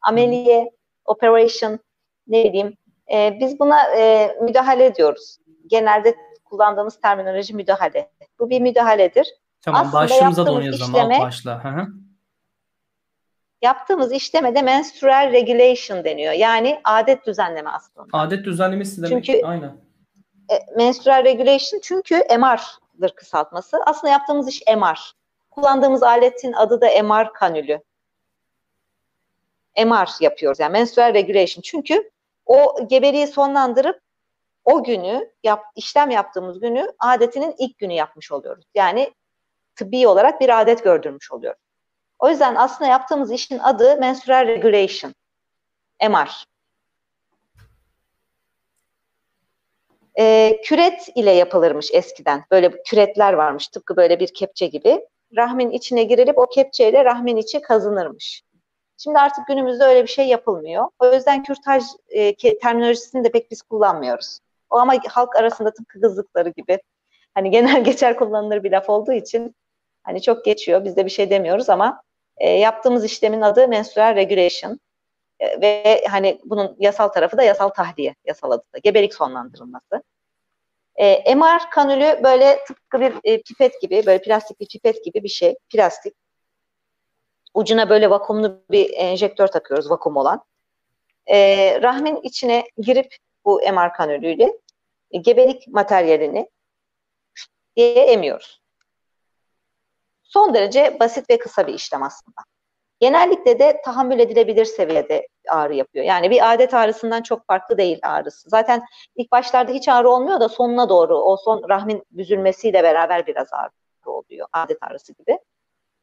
[0.02, 0.72] ameliye,
[1.06, 1.80] operation
[2.28, 2.78] ne bileyim.
[3.14, 5.38] E, biz buna e, müdahale ediyoruz.
[5.68, 6.16] Genelde
[6.54, 8.12] kullandığımız terminoloji müdahale.
[8.40, 9.28] Bu bir müdahaledir.
[9.62, 11.64] Tamam Aslında başlığımıza da onu yazalım işleme, alt başla.
[11.64, 11.88] Hı hı.
[13.62, 16.34] Yaptığımız işleme de menstrual regulation deniyor.
[16.34, 18.08] Yani adet düzenleme aslında.
[18.14, 19.26] Adet düzenlemesi demek.
[19.26, 19.78] Çünkü, Aynen.
[20.52, 23.78] E, menstrual regulation çünkü MR'dır kısaltması.
[23.86, 25.16] Aslında yaptığımız iş MR.
[25.52, 27.80] Kullandığımız aletin adı da MR kanülü.
[29.86, 31.62] MR yapıyoruz yani menstrual regulation.
[31.62, 32.12] Çünkü
[32.46, 34.03] o gebeliği sonlandırıp
[34.66, 38.66] o günü yap, işlem yaptığımız günü adetinin ilk günü yapmış oluyoruz.
[38.76, 39.14] Yani
[39.76, 41.62] tıbbi olarak bir adet gördürmüş oluyoruz.
[42.20, 45.14] O yüzden aslında yaptığımız işin adı menstrual regulation.
[46.10, 46.46] MR.
[50.20, 52.46] E, küret ile yapılırmış eskiden.
[52.52, 55.08] Böyle küretler varmış tıpkı böyle bir kepçe gibi.
[55.38, 58.44] Rahmin içine girilip o kepçeyle rahmin içi kazınırmış.
[58.98, 60.88] Şimdi artık günümüzde öyle bir şey yapılmıyor.
[61.00, 64.40] O yüzden kürtaj e, terminolojisini de pek biz kullanmıyoruz.
[64.74, 66.80] O ama halk arasında tıpkı kızlıkları gibi
[67.34, 69.56] hani genel geçer kullanılır bir laf olduğu için
[70.04, 70.86] hani çok geçiyor.
[70.86, 72.04] Biz de bir şey demiyoruz ama
[72.38, 74.80] e, yaptığımız işlemin adı menstrual regulation.
[75.40, 80.04] E, ve hani bunun yasal tarafı da yasal tahliye, yasal adı da gebelik sonlandırılması.
[80.96, 85.30] E, MR kanülü böyle tıpkı bir e, pipet gibi, böyle plastik bir pipet gibi bir
[85.30, 86.14] şey, plastik.
[87.54, 90.44] Ucuna böyle vakumlu bir enjektör takıyoruz, vakum olan.
[91.26, 91.38] E,
[91.82, 94.58] rahmin içine girip bu MR kanülüyle
[95.22, 96.50] gebelik materyalini
[97.76, 98.62] diye emiyoruz.
[100.24, 102.42] Son derece basit ve kısa bir işlem aslında.
[103.00, 106.06] Genellikle de tahammül edilebilir seviyede ağrı yapıyor.
[106.06, 108.50] Yani bir adet ağrısından çok farklı değil ağrısı.
[108.50, 108.84] Zaten
[109.16, 114.12] ilk başlarda hiç ağrı olmuyor da sonuna doğru o son rahmin büzülmesiyle beraber biraz ağrı
[114.12, 114.48] oluyor.
[114.54, 115.40] Adet ağrısı gibi.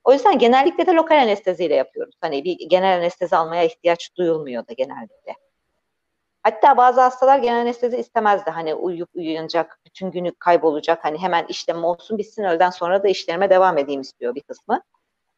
[0.04, 2.14] O yüzden genellikle de lokal anesteziyle yapıyoruz.
[2.20, 5.34] Hani bir genel anestezi almaya ihtiyaç duyulmuyor da genellikle.
[6.42, 8.50] Hatta bazı hastalar genel anestezi istemezdi.
[8.50, 11.04] Hani uyuyup uyuyacak, bütün günü kaybolacak.
[11.04, 14.82] Hani hemen işlem olsun bitsin öğleden sonra da işlerime devam edeyim istiyor bir kısmı.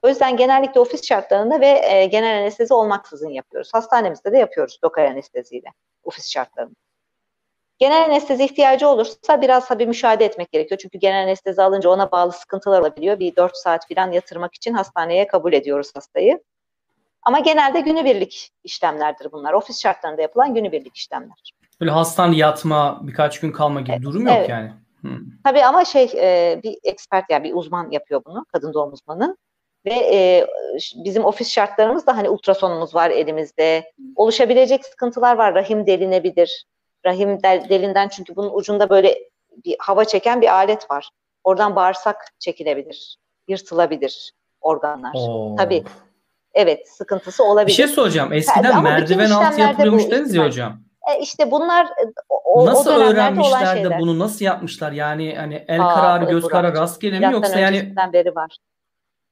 [0.02, 3.70] O yüzden genellikle ofis şartlarında ve e, genel anestezi olmaksızın yapıyoruz.
[3.74, 5.68] Hastanemizde de yapıyoruz lokal anesteziyle
[6.04, 6.74] ofis şartlarında.
[7.78, 10.78] Genel anestezi ihtiyacı olursa biraz tabii müşahede etmek gerekiyor.
[10.82, 13.18] Çünkü genel anestezi alınca ona bağlı sıkıntılar olabiliyor.
[13.18, 16.42] Bir 4 saat falan yatırmak için hastaneye kabul ediyoruz hastayı.
[17.22, 19.52] Ama genelde günübirlik işlemlerdir bunlar.
[19.52, 21.52] Ofis şartlarında yapılan günübirlik işlemler.
[21.80, 24.48] Böyle hastane yatma, birkaç gün kalma gibi evet, durum yok evet.
[24.48, 24.72] yani.
[25.00, 25.18] Hmm.
[25.44, 29.36] Tabii ama şey e, bir expert yani bir uzman yapıyor bunu, kadın doğum uzmanı.
[29.86, 30.46] Ve e,
[31.04, 33.92] bizim ofis şartlarımız da hani ultrasonumuz var elimizde.
[34.16, 35.54] Oluşabilecek sıkıntılar var.
[35.54, 36.64] Rahim delinebilir.
[37.06, 39.18] Rahim del, delinden çünkü bunun ucunda böyle
[39.64, 41.10] bir hava çeken bir alet var.
[41.44, 43.16] Oradan bağırsak çekilebilir.
[43.48, 45.12] Yırtılabilir organlar.
[45.14, 45.56] Oo.
[45.56, 45.84] Tabii
[46.54, 47.66] evet sıkıntısı olabilir.
[47.66, 48.32] Bir şey soracağım.
[48.32, 50.80] Eskiden Ama merdiven altı yapılıyormuş dediniz ya hocam.
[51.10, 52.12] E işte bunlar e,
[52.44, 54.92] o, nasıl o öğrenmişler de bunu nasıl yapmışlar?
[54.92, 58.56] Yani hani el Aa, kararı göz kararı rastgele mi yoksa yani beri var.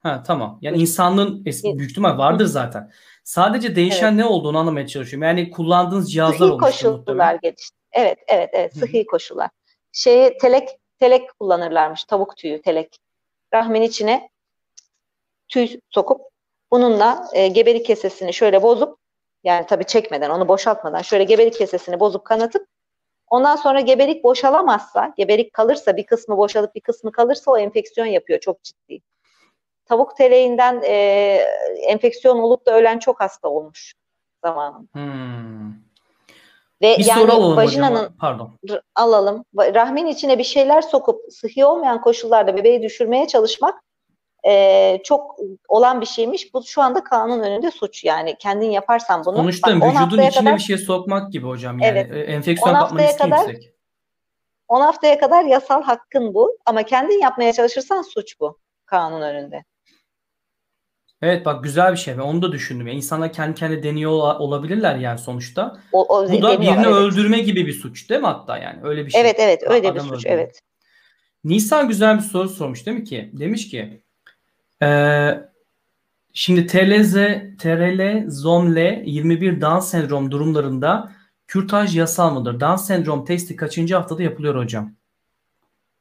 [0.02, 0.58] Ha tamam.
[0.62, 2.90] Yani insanlığın eski büyük ihtimal vardır zaten.
[3.24, 4.16] Sadece değişen evet.
[4.16, 5.28] ne olduğunu anlamaya çalışıyorum.
[5.28, 7.76] Yani kullandığınız cihazlar sıhhi koşullar gelişti.
[7.92, 8.76] Evet, evet, evet.
[8.76, 9.50] Sıhhi koşullar.
[9.92, 12.04] Şeyi telek telek kullanırlarmış.
[12.04, 13.00] Tavuk tüyü, telek.
[13.54, 14.30] Rahmin içine
[15.48, 16.20] tüy sokup
[16.72, 18.98] bununla e, gebelik kesesini şöyle bozup
[19.44, 22.66] yani tabii çekmeden, onu boşaltmadan şöyle gebelik kesesini bozup kanatıp
[23.26, 28.40] ondan sonra gebelik boşalamazsa, gebelik kalırsa bir kısmı boşalıp bir kısmı kalırsa o enfeksiyon yapıyor
[28.40, 29.00] çok ciddi
[29.90, 30.94] tavuk teleğinden e,
[31.86, 33.94] enfeksiyon olup da ölen çok hasta olmuş
[34.44, 34.88] zamanında.
[34.92, 35.70] Hmm.
[36.82, 38.58] Ve bir yani vajinanın Pardon.
[38.94, 39.44] alalım.
[39.56, 43.82] Rahmin içine bir şeyler sokup sıhhi olmayan koşullarda bebeği düşürmeye çalışmak
[44.46, 45.36] e, çok
[45.68, 46.54] olan bir şeymiş.
[46.54, 48.04] Bu şu anda kanun önünde suç.
[48.04, 49.36] Yani kendin yaparsan bunu.
[49.36, 51.78] Sonuçta bak, vücudun içine kadar, bir şey sokmak gibi hocam.
[51.78, 53.74] Yani evet, enfeksiyon kapma riski kadar, yüksek.
[54.68, 56.58] 10 haftaya kadar yasal hakkın bu.
[56.66, 59.64] Ama kendin yapmaya çalışırsan suç bu kanun önünde.
[61.22, 62.18] Evet bak güzel bir şey.
[62.18, 62.86] Ben onu da düşündüm.
[62.86, 65.80] Yani insanlar kendi kendine deniyor olabilirler yani sonuçta.
[65.92, 66.96] O, o Bu da deniyor, birini evet.
[66.96, 68.80] öldürme gibi bir suç değil mi hatta yani?
[68.82, 69.20] Öyle bir şey.
[69.20, 70.34] Evet evet öyle bir suç öldürme.
[70.34, 70.60] evet.
[71.44, 73.30] Nisan güzel bir soru sormuş değil mi ki?
[73.32, 74.02] Demiş ki
[74.82, 74.88] e,
[76.32, 77.14] şimdi TLZ,
[77.58, 81.12] TRL, ZOML 21 Down sendrom durumlarında
[81.46, 82.60] kürtaj yasal mıdır?
[82.60, 84.92] Down sendrom testi kaçıncı haftada yapılıyor hocam?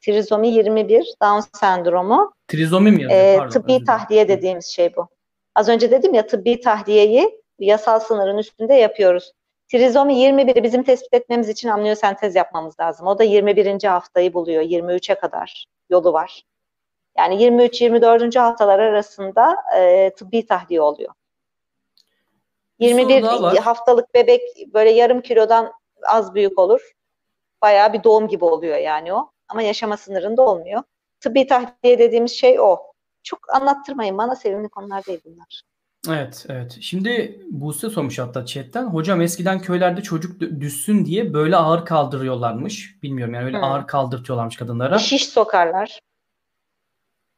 [0.02, 2.34] Trizomi 21 Down sendromu.
[2.48, 3.22] Trizomi mi yazıyor?
[3.22, 5.08] E, Pardon, tıbbi tahliye dediğimiz şey bu.
[5.56, 9.32] Az önce dedim ya tıbbi tahliyeyi yasal sınırın üstünde yapıyoruz.
[9.72, 13.08] Trizomi 21'i bizim tespit etmemiz için amniyosentez yapmamız lazım.
[13.08, 13.84] O da 21.
[13.84, 14.64] haftayı buluyor.
[14.64, 16.44] 23'e kadar yolu var.
[17.20, 18.40] Yani 23-24.
[18.40, 21.14] haftalar arasında e, tıbbi tahliye oluyor.
[22.80, 24.42] 21 haftalık bebek
[24.74, 25.72] böyle yarım kilodan
[26.08, 26.92] az büyük olur.
[27.62, 30.84] Bayağı bir doğum gibi oluyor yani o ama yaşama sınırında olmuyor.
[31.20, 32.78] Tıbbi tahliye dediğimiz şey o.
[33.24, 35.62] Çok anlattırmayın bana sevimli konular değil bunlar.
[36.10, 36.78] Evet, evet.
[36.82, 38.84] Şimdi Buse sormuş hatta chatten.
[38.84, 43.04] Hocam eskiden köylerde çocuk düşsün diye böyle ağır kaldırıyorlarmış.
[43.04, 43.64] Bilmiyorum yani öyle hmm.
[43.64, 45.00] ağır kaldırtıyorlarmış kadınlara.
[45.00, 46.00] Şiş sokarlar.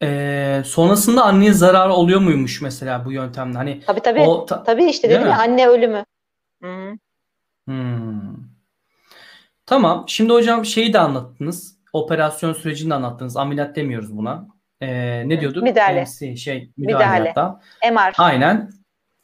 [0.03, 3.57] Ee, sonrasında anneye zarar oluyor muymuş mesela bu yöntemle?
[3.57, 4.19] Hani tabii tabii.
[4.19, 6.05] O, ta- tabii işte dedim ya anne ölümü.
[6.61, 6.97] Hmm.
[7.67, 8.35] Hmm.
[9.65, 10.03] Tamam.
[10.07, 13.37] Şimdi hocam şeyi de anlattınız operasyon sürecini de anlattınız.
[13.37, 14.47] Ameliyat demiyoruz buna.
[14.81, 15.63] Ee, ne diyorduk?
[15.63, 16.01] Müdahale.
[16.01, 17.19] MC, şey, müdahale.
[17.19, 17.29] müdahale.
[17.35, 17.59] Hatta.
[17.93, 18.13] MR.
[18.17, 18.69] Aynen.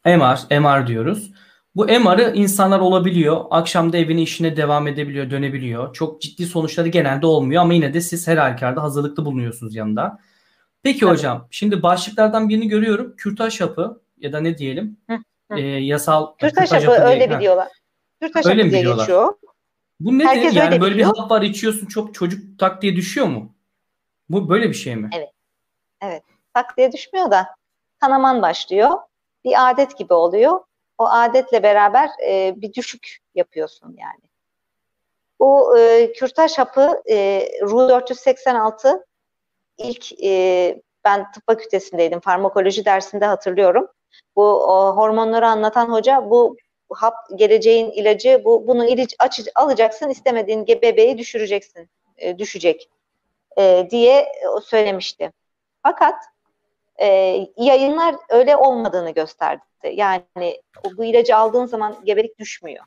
[0.06, 1.32] MR, MR diyoruz.
[1.76, 3.46] Bu MR'ı insanlar olabiliyor.
[3.52, 5.94] Akşamda evine işine devam edebiliyor, dönebiliyor.
[5.94, 10.20] Çok ciddi sonuçları genelde olmuyor ama yine de siz her halükarda hazırlıklı bulunuyorsunuz yanında.
[10.88, 11.12] Peki Tabii.
[11.12, 13.16] hocam, şimdi başlıklardan birini görüyorum.
[13.16, 14.98] Kürtaj hapı ya da ne diyelim?
[15.10, 15.18] Hı,
[15.52, 15.60] hı.
[15.60, 17.68] E, yasal kürtaj, kürtaj hapı, hapı öyle biliyorlar.
[18.22, 19.34] Kürtaj öyle hapı diye geçiyor.
[20.00, 20.28] Bu nedir?
[20.28, 21.14] Herkes yani böyle biliyor.
[21.14, 23.56] bir hap var içiyorsun çok çocuk tak diye düşüyor mu?
[24.30, 25.10] Bu böyle bir şey mi?
[25.14, 25.30] Evet.
[26.02, 26.24] Evet.
[26.54, 27.48] Tak diye düşmüyor da
[28.00, 28.92] kanaman başlıyor.
[29.44, 30.60] Bir adet gibi oluyor.
[30.98, 34.22] O adetle beraber e, bir düşük yapıyorsun yani.
[35.40, 39.06] Bu e, kürtaj hapı e, RU 486
[39.78, 42.20] ilk e, ben tıp fakültesindeydim.
[42.20, 43.88] Farmakoloji dersinde hatırlıyorum.
[44.36, 46.58] Bu o, hormonları anlatan hoca bu
[46.90, 52.90] hap geleceğin ilacı bu bunu ilaç aç, alacaksın istemediğin bebeği düşüreceksin e, düşecek
[53.58, 54.32] e, diye
[54.64, 55.32] söylemişti.
[55.84, 56.16] Fakat
[56.98, 57.08] e,
[57.58, 59.62] yayınlar öyle olmadığını gösterdi.
[59.92, 60.62] Yani
[60.98, 62.86] bu ilacı aldığın zaman gebelik düşmüyor.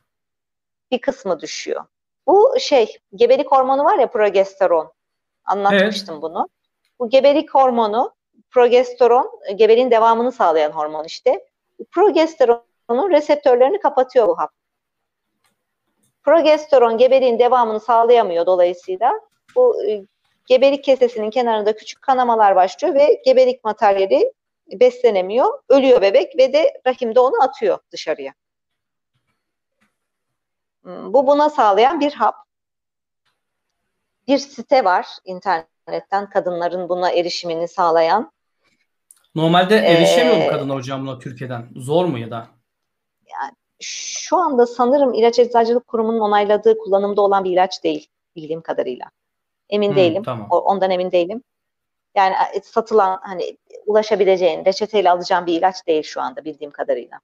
[0.91, 1.85] Bir kısmı düşüyor.
[2.27, 4.93] Bu şey gebelik hormonu var ya progesteron.
[5.45, 6.23] Anlatmıştım evet.
[6.23, 6.49] bunu.
[7.01, 8.15] Bu gebelik hormonu
[8.51, 11.47] progesteron gebeliğin devamını sağlayan hormon işte.
[11.91, 14.51] Progesteronun reseptörlerini kapatıyor bu hap.
[16.23, 19.21] Progesteron gebeliğin devamını sağlayamıyor dolayısıyla.
[19.57, 20.03] Bu e,
[20.47, 24.33] gebelik kesesinin kenarında küçük kanamalar başlıyor ve gebelik materyali
[24.73, 25.63] beslenemiyor.
[25.69, 28.35] Ölüyor bebek ve de rahimde onu atıyor dışarıya.
[30.83, 32.35] Hmm, bu buna sağlayan bir hap.
[34.29, 35.07] Bir site var
[35.81, 38.33] internetten kadınların buna erişimini sağlayan.
[39.35, 41.69] Normalde erişemiyor ee, mu kadın hocam buna Türkiye'den?
[41.77, 42.47] Zor mu ya da?
[43.31, 49.07] Yani şu anda sanırım ilaç eczacılık kurumunun onayladığı kullanımda olan bir ilaç değil bildiğim kadarıyla.
[49.69, 50.23] Emin hmm, değilim.
[50.23, 50.47] Tamam.
[50.51, 51.43] Ondan emin değilim.
[52.15, 57.21] Yani e, satılan hani ulaşabileceğin, reçeteyle alacağın bir ilaç değil şu anda bildiğim kadarıyla.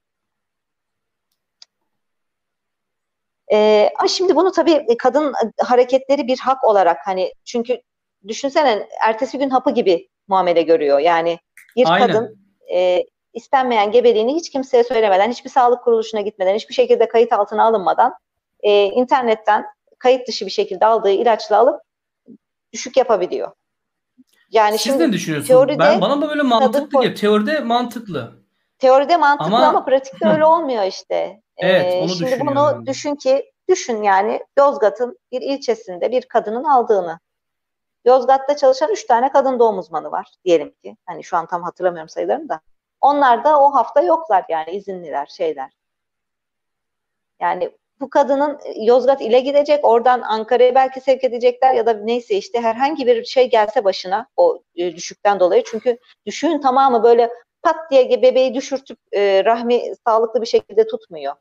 [3.53, 7.81] Ee, şimdi bunu tabii e, kadın e, hareketleri bir hak olarak hani çünkü
[8.29, 10.99] düşünsene ertesi gün hapı gibi muamele görüyor.
[10.99, 11.39] Yani
[11.77, 12.07] bir Aynen.
[12.07, 12.39] kadın
[12.73, 18.15] e, istenmeyen gebeliğini hiç kimseye söylemeden, hiçbir sağlık kuruluşuna gitmeden, hiçbir şekilde kayıt altına alınmadan
[18.61, 19.67] e, internetten
[19.99, 21.81] kayıt dışı bir şekilde aldığı ilaçla alıp
[22.73, 23.53] düşük yapabiliyor.
[24.51, 25.49] Yani Siz ne düşünüyorsunuz?
[25.49, 27.17] Teoride, ben bana da böyle mantıklı geliyor.
[27.17, 28.33] Teoride mantıklı.
[28.79, 31.41] Teoride mantıklı ama, ama pratikte öyle olmuyor işte.
[31.59, 37.19] Evet, ee, onu Şimdi bunu düşün ki düşün yani Yozgat'ın bir ilçesinde bir kadının aldığını.
[38.07, 40.97] Yozgat'ta çalışan üç tane kadın doğum uzmanı var diyelim ki.
[41.07, 42.61] Hani şu an tam hatırlamıyorum sayılarını da.
[43.01, 45.71] Onlar da o hafta yoklar yani izinliler şeyler.
[47.41, 52.61] Yani bu kadının Yozgat ile gidecek, oradan Ankara'ya belki sevk edecekler ya da neyse işte
[52.61, 55.63] herhangi bir şey gelse başına o e, düşükten dolayı.
[55.67, 57.31] Çünkü düşüğün tamamı böyle
[57.63, 61.35] pat diye bebeği düşürtüp e, rahmi sağlıklı bir şekilde tutmuyor.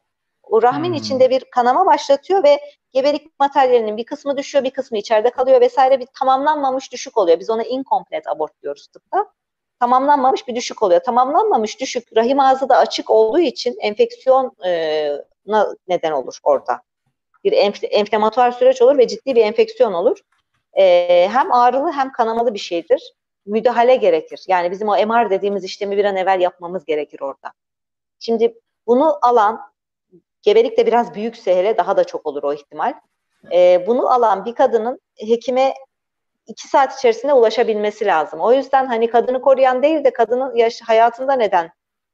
[0.49, 0.93] O rahmin hmm.
[0.95, 2.59] içinde bir kanama başlatıyor ve
[2.91, 7.39] gebelik materyalinin bir kısmı düşüyor, bir kısmı içeride kalıyor vesaire bir tamamlanmamış düşük oluyor.
[7.39, 9.25] Biz ona incomplete abort diyoruz tıpta.
[9.79, 11.01] Tamamlanmamış bir düşük oluyor.
[11.03, 15.11] Tamamlanmamış düşük rahim ağzı da açık olduğu için enfeksiyon e,
[15.87, 16.81] neden olur orada.
[17.43, 20.19] Bir enf- enflamatuar süreç olur ve ciddi bir enfeksiyon olur.
[20.73, 23.13] E, hem ağrılı hem kanamalı bir şeydir.
[23.45, 24.45] Müdahale gerekir.
[24.47, 27.51] Yani bizim o MR dediğimiz işlemi bir an evvel yapmamız gerekir orada.
[28.19, 29.61] Şimdi bunu alan,
[30.45, 32.93] gebelik de biraz büyükse hele daha da çok olur o ihtimal.
[33.51, 35.73] E, bunu alan bir kadının hekime
[36.47, 38.39] iki saat içerisinde ulaşabilmesi lazım.
[38.39, 41.71] O yüzden hani kadını koruyan değil de kadının yaş hayatında neden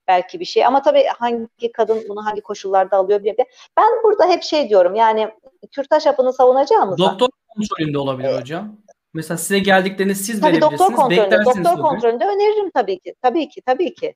[0.08, 0.66] belki bir şey.
[0.66, 3.46] Ama tabii hangi kadın bunu hangi koşullarda alıyor de.
[3.78, 5.32] Ben burada hep şey diyorum yani
[5.72, 6.98] kürtaj hapını savunacağımız.
[6.98, 8.42] Doktor kontrolünde olabilir evet.
[8.42, 8.78] hocam.
[9.14, 10.80] Mesela size geldiklerini siz tabii verebilirsiniz.
[10.80, 13.16] Doktor kontrolünde, doktor kontrolünde öneririm tabii ki.
[13.22, 14.16] Tabii ki, tabii ki.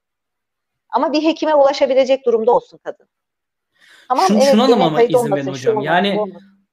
[0.89, 3.07] Ama bir hekime ulaşabilecek durumda olsun kadın.
[4.07, 5.79] Tamam, Şunu, evet, şunu anlamama izin verin hocam.
[5.81, 6.19] Yani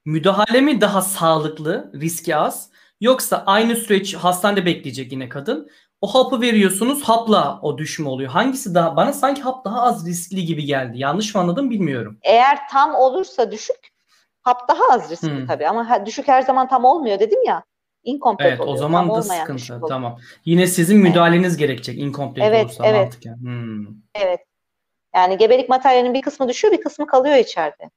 [0.05, 2.71] müdahale mi daha sağlıklı, riski az?
[3.01, 5.69] Yoksa aynı süreç hastanede bekleyecek yine kadın.
[6.01, 8.31] O hapı veriyorsunuz hapla o düşme oluyor.
[8.31, 10.99] Hangisi daha bana sanki hap daha az riskli gibi geldi.
[10.99, 12.19] Yanlış mı anladım bilmiyorum.
[12.23, 13.93] Eğer tam olursa düşük
[14.43, 15.47] hap daha az riskli hmm.
[15.47, 17.65] tabii ama düşük her zaman tam olmuyor dedim ya.
[18.05, 18.75] Incomplete evet, oluyor.
[18.75, 19.81] o zaman tam da sıkıntı.
[19.89, 20.19] Tamam.
[20.45, 21.59] Yine sizin müdahaleniz evet.
[21.59, 23.03] gerekecek incomplete evet, olursa evet.
[23.03, 23.37] mantıken.
[23.37, 23.87] Hmm.
[24.15, 24.41] Evet.
[25.15, 27.91] Yani gebelik materyalinin bir kısmı düşüyor, bir kısmı kalıyor içeride.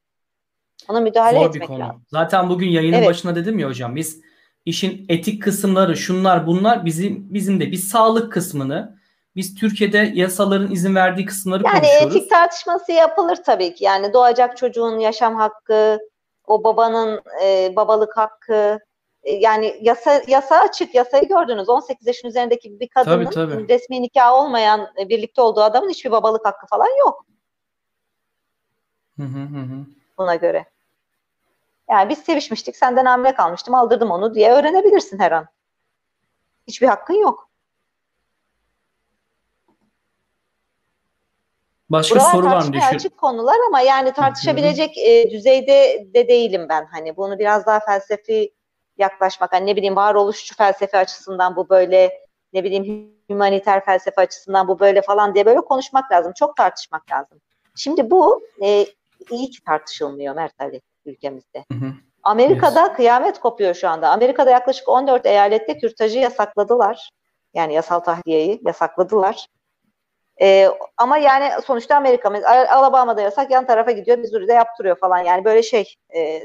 [0.89, 1.79] Ona müdahale Zor etmek bir konu.
[1.79, 2.03] lazım.
[2.07, 3.07] Zaten bugün yayının evet.
[3.07, 4.21] başına dedim ya hocam biz
[4.65, 8.97] işin etik kısımları şunlar bunlar bizim bizim de bir sağlık kısmını
[9.35, 12.01] biz Türkiye'de yasaların izin verdiği kısımları yani konuşuyoruz.
[12.01, 13.83] Yani etik tartışması yapılır tabii ki.
[13.83, 15.99] Yani doğacak çocuğun yaşam hakkı,
[16.47, 18.79] o babanın e, babalık hakkı,
[19.25, 20.95] yani yasa yasa açık.
[20.95, 21.69] Yasayı gördünüz.
[21.69, 23.67] 18 yaşın üzerindeki bir kadının tabii, tabii.
[23.67, 27.25] resmi nikah olmayan e, birlikte olduğu adamın hiçbir babalık hakkı falan yok.
[29.19, 29.85] Hı hı hı.
[30.17, 30.65] Buna göre.
[31.89, 35.47] Yani biz sevişmiştik, senden hamile kalmıştım, aldırdım onu diye öğrenebilirsin her an.
[36.67, 37.49] Hiçbir hakkın yok.
[41.89, 42.73] Başka Buralar soru var mı?
[42.73, 42.95] Düşün.
[42.95, 46.85] açık konular ama yani tartışabilecek e, düzeyde de değilim ben.
[46.85, 48.53] Hani bunu biraz daha felsefi
[48.97, 49.53] yaklaşmak.
[49.53, 55.01] Hani ne bileyim varoluşçu felsefe açısından bu böyle ne bileyim humaniter felsefe açısından bu böyle
[55.01, 56.33] falan diye böyle konuşmak lazım.
[56.35, 57.41] Çok tartışmak lazım.
[57.75, 58.85] Şimdi bu e,
[59.31, 61.65] iyi ki tartışılmıyor Mert Ali ülkemizde.
[61.71, 61.93] Hı hı.
[62.23, 62.93] Amerika'da yes.
[62.93, 64.09] kıyamet kopuyor şu anda.
[64.09, 67.09] Amerika'da yaklaşık 14 eyalette kürtajı yasakladılar.
[67.53, 69.47] Yani yasal tahliyeyi yasakladılar.
[70.41, 72.29] Ee, ama yani sonuçta Amerika,
[72.69, 75.17] Alabama'da yasak yan tarafa gidiyor, Missouri'de yaptırıyor falan.
[75.17, 76.41] Yani böyle şey e,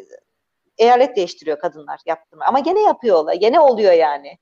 [0.80, 2.44] eyalet değiştiriyor kadınlar yaptırma.
[2.44, 3.34] Ama gene yapıyorlar.
[3.34, 4.38] Gene oluyor yani.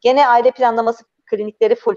[0.00, 1.96] Gene aile planlaması klinikleri full.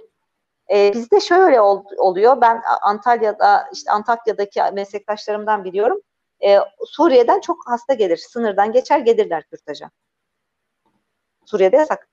[0.73, 2.41] Ee, bizde şöyle ol, oluyor.
[2.41, 6.01] Ben Antalya'da, işte Antakya'daki meslektaşlarımdan biliyorum.
[6.43, 8.17] Ee, Suriye'den çok hasta gelir.
[8.17, 9.91] Sınırdan geçer gelirler kürtaja.
[11.45, 12.07] Suriye'de yasak.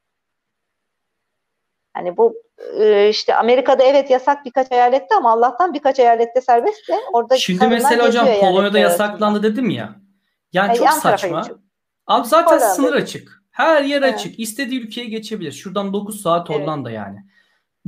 [1.95, 2.35] Hani bu
[2.79, 7.69] e, işte Amerika'da evet yasak birkaç eyalette ama Allah'tan birkaç eyalette serbest de orada Şimdi
[7.69, 10.04] mesela hocam Polonya'da yasaklandı dedim ya.
[10.55, 11.47] Yani e, çok saçma.
[12.07, 12.75] Abi zaten Hollanda.
[12.75, 13.43] sınır açık.
[13.51, 14.15] Her yer evet.
[14.15, 14.41] açık.
[14.41, 15.53] İstediği ülkeye geçebilir.
[15.53, 16.99] Şuradan 9 saat Hollanda evet.
[16.99, 17.19] yani.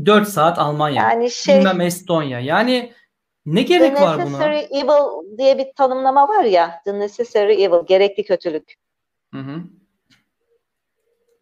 [0.06, 1.02] 4 saat Almanya.
[1.02, 2.40] Yani şey, bilmem Estonya.
[2.40, 2.92] Yani
[3.46, 4.24] ne gerek var buna?
[4.24, 6.80] necessary evil diye bir tanımlama var ya.
[6.84, 7.86] The necessary evil.
[7.86, 8.74] Gerekli kötülük.
[9.34, 9.62] Hı hı.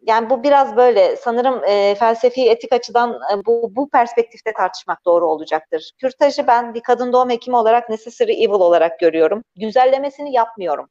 [0.07, 5.25] Yani bu biraz böyle sanırım e, felsefi etik açıdan e, bu, bu perspektifte tartışmak doğru
[5.25, 5.91] olacaktır.
[5.97, 9.43] Kürtajı ben bir kadın doğum hekimi olarak necessary evil olarak görüyorum.
[9.55, 10.89] Güzellemesini yapmıyorum.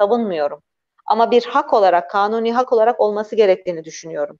[0.00, 0.62] Savunmuyorum.
[1.06, 4.38] Ama bir hak olarak, kanuni hak olarak olması gerektiğini düşünüyorum.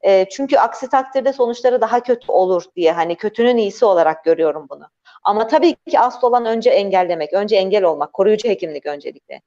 [0.00, 4.84] E, çünkü aksi takdirde sonuçları daha kötü olur diye hani kötünün iyisi olarak görüyorum bunu.
[5.24, 9.40] Ama tabii ki asıl olan önce engellemek, önce engel olmak, koruyucu hekimlik öncelikle.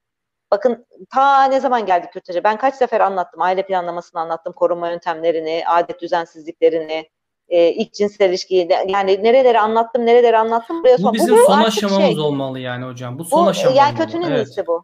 [0.52, 2.44] Bakın ta ne zaman geldik kürtaja?
[2.44, 7.10] Ben kaç sefer anlattım, aile planlamasını anlattım, koruma yöntemlerini, adet düzensizliklerini,
[7.50, 10.84] e, ilk cinsel ilişkiyi, yani nereleri anlattım, nereleri anlattım.
[10.84, 12.20] Buraya bu bizim bu son aşamamız şey.
[12.20, 13.20] olmalı yani hocam.
[13.20, 14.48] Bu son bu, aşama Yani kötünün evet.
[14.48, 14.84] iyisi bu.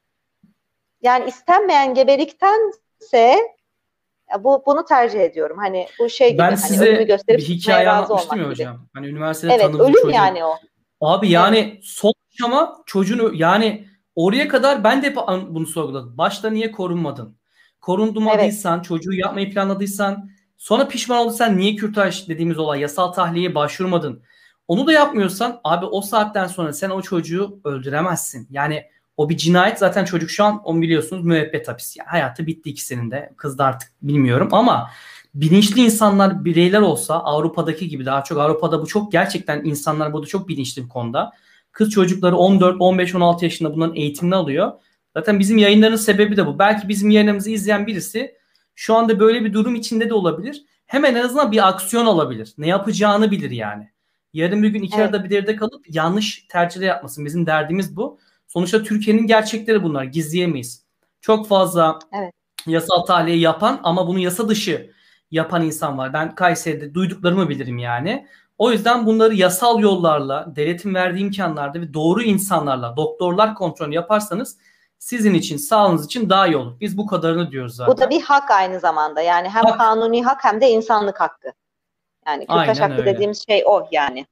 [1.03, 3.37] Yani istenmeyen gebeliktense
[4.39, 5.57] bu bunu tercih ediyorum.
[5.57, 8.75] Hani bu şey gibi ben hani size ölümü gösterip bir hikaye anlatmıştım ya hocam.
[8.75, 8.85] Gibi.
[8.93, 10.11] Hani üniversitede evet, tanıdığım ölüm çocuğum.
[10.11, 10.57] yani o.
[11.01, 11.83] Abi yani evet.
[11.83, 15.17] son aşama çocuğunu yani oraya kadar ben de hep
[15.49, 16.17] bunu sorguladım.
[16.17, 17.37] Başta niye korunmadın?
[17.81, 18.85] Korunmadıysan, evet.
[18.85, 24.23] çocuğu yapmayı planladıysan, sonra pişman olduysan niye kürtaj dediğimiz olay yasal tahliyeye başvurmadın?
[24.67, 28.47] Onu da yapmıyorsan abi o saatten sonra sen o çocuğu öldüremezsin.
[28.51, 28.83] Yani
[29.17, 31.97] o bir cinayet zaten çocuk şu an onu biliyorsunuz müebbet hapis.
[31.97, 33.34] Yani hayatı bitti ikisinin de.
[33.38, 34.89] Kız da artık bilmiyorum ama
[35.36, 40.47] bilinçli insanlar bireyler olsa Avrupa'daki gibi daha çok Avrupa'da bu çok gerçekten insanlar burada çok
[40.47, 41.32] bilinçli bir konuda.
[41.71, 44.71] Kız çocukları 14, 15, 16 yaşında bunların eğitimini alıyor.
[45.13, 46.60] Zaten bizim yayınların sebebi de bu.
[46.60, 48.36] Belki bizim yayınımızı izleyen birisi
[48.76, 50.63] şu anda böyle bir durum içinde de olabilir.
[50.86, 52.54] Hemen en azından bir aksiyon alabilir.
[52.58, 53.89] Ne yapacağını bilir yani.
[54.34, 55.06] Yarın bir gün iki evet.
[55.06, 57.26] arada bir yerde kalıp yanlış tercihler yapmasın.
[57.26, 58.19] Bizim derdimiz bu.
[58.53, 60.03] Sonuçta Türkiye'nin gerçekleri bunlar.
[60.03, 60.85] Gizleyemeyiz.
[61.21, 62.33] Çok fazla evet.
[62.67, 64.91] yasal tahliye yapan ama bunu yasa dışı
[65.31, 66.13] yapan insan var.
[66.13, 68.27] Ben Kayseri'de duyduklarımı bilirim yani.
[68.57, 74.57] O yüzden bunları yasal yollarla, devletin verdiği imkanlarda ve doğru insanlarla, doktorlar kontrolü yaparsanız
[74.99, 76.79] sizin için, sağlığınız için daha iyi olur.
[76.79, 77.93] Biz bu kadarını diyoruz zaten.
[77.93, 79.21] Bu da bir hak aynı zamanda.
[79.21, 79.77] Yani hem hak.
[79.77, 81.51] kanuni hak hem de insanlık hakkı.
[82.27, 83.05] Yani Kürtaş hakkı öyle.
[83.05, 84.25] dediğimiz şey o yani.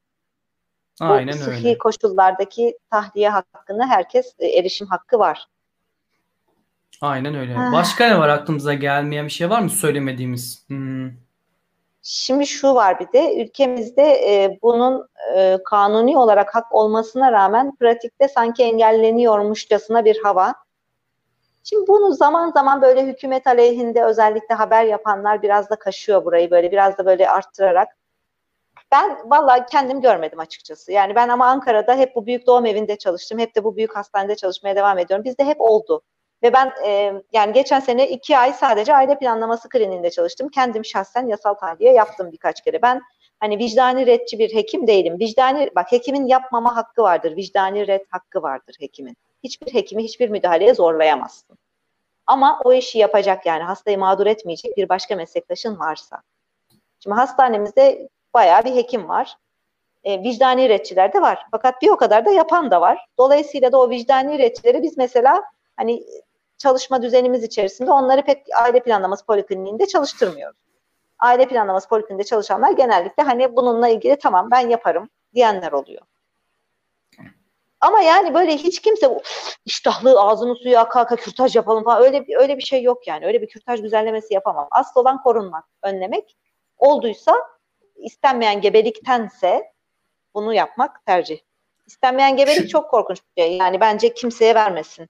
[1.01, 1.77] Aynen bu sıhhi öyle.
[1.77, 5.47] koşullardaki tahliye hakkını herkes e, erişim hakkı var.
[7.01, 7.53] Aynen öyle.
[7.53, 7.71] Ha.
[7.73, 10.63] Başka ne var aklımıza gelmeyen bir şey var mı söylemediğimiz?
[10.67, 11.11] Hmm.
[12.03, 18.27] Şimdi şu var bir de ülkemizde e, bunun e, kanuni olarak hak olmasına rağmen pratikte
[18.27, 20.53] sanki engelleniyormuşçasına bir hava.
[21.63, 26.71] Şimdi bunu zaman zaman böyle hükümet aleyhinde özellikle haber yapanlar biraz da kaşıyor burayı böyle
[26.71, 27.87] biraz da böyle arttırarak
[28.91, 30.91] ben vallahi kendim görmedim açıkçası.
[30.91, 33.39] Yani ben ama Ankara'da hep bu büyük doğum evinde çalıştım.
[33.39, 35.25] Hep de bu büyük hastanede çalışmaya devam ediyorum.
[35.25, 36.01] Bizde hep oldu.
[36.43, 40.49] Ve ben e, yani geçen sene iki ay sadece aile planlaması kliniğinde çalıştım.
[40.49, 42.81] Kendim şahsen yasal tahliye yaptım birkaç kere.
[42.81, 43.01] Ben
[43.39, 45.19] hani vicdani redçi bir hekim değilim.
[45.19, 47.35] Vicdani bak hekimin yapmama hakkı vardır.
[47.35, 49.17] Vicdani red hakkı vardır hekimin.
[49.43, 51.57] Hiçbir hekimi hiçbir müdahaleye zorlayamazsın.
[52.27, 56.21] Ama o işi yapacak yani hastayı mağdur etmeyecek bir başka meslektaşın varsa.
[56.99, 59.37] Şimdi hastanemizde bayağı bir hekim var.
[60.03, 61.45] E, vicdani üreticiler de var.
[61.51, 63.05] Fakat bir o kadar da yapan da var.
[63.17, 65.43] Dolayısıyla da o vicdani üreticileri biz mesela
[65.77, 66.03] hani
[66.57, 70.57] çalışma düzenimiz içerisinde onları pek aile planlaması polikliniğinde çalıştırmıyoruz.
[71.19, 76.01] Aile planlaması polikliniğinde çalışanlar genellikle hani bununla ilgili tamam ben yaparım diyenler oluyor.
[77.81, 79.21] Ama yani böyle hiç kimse
[79.65, 83.25] iştahlı ağzını suyu aka aka kürtaj yapalım falan öyle bir öyle bir şey yok yani.
[83.25, 84.67] Öyle bir kürtaj düzenlemesi yapamam.
[84.71, 86.37] Asıl olan korunmak, önlemek.
[86.77, 87.35] Olduysa
[88.03, 89.63] istenmeyen gebeliktense
[90.35, 91.39] bunu yapmak tercih.
[91.87, 93.57] İstenmeyen gebelik çok korkunç bir şey.
[93.57, 95.09] Yani bence kimseye vermesin.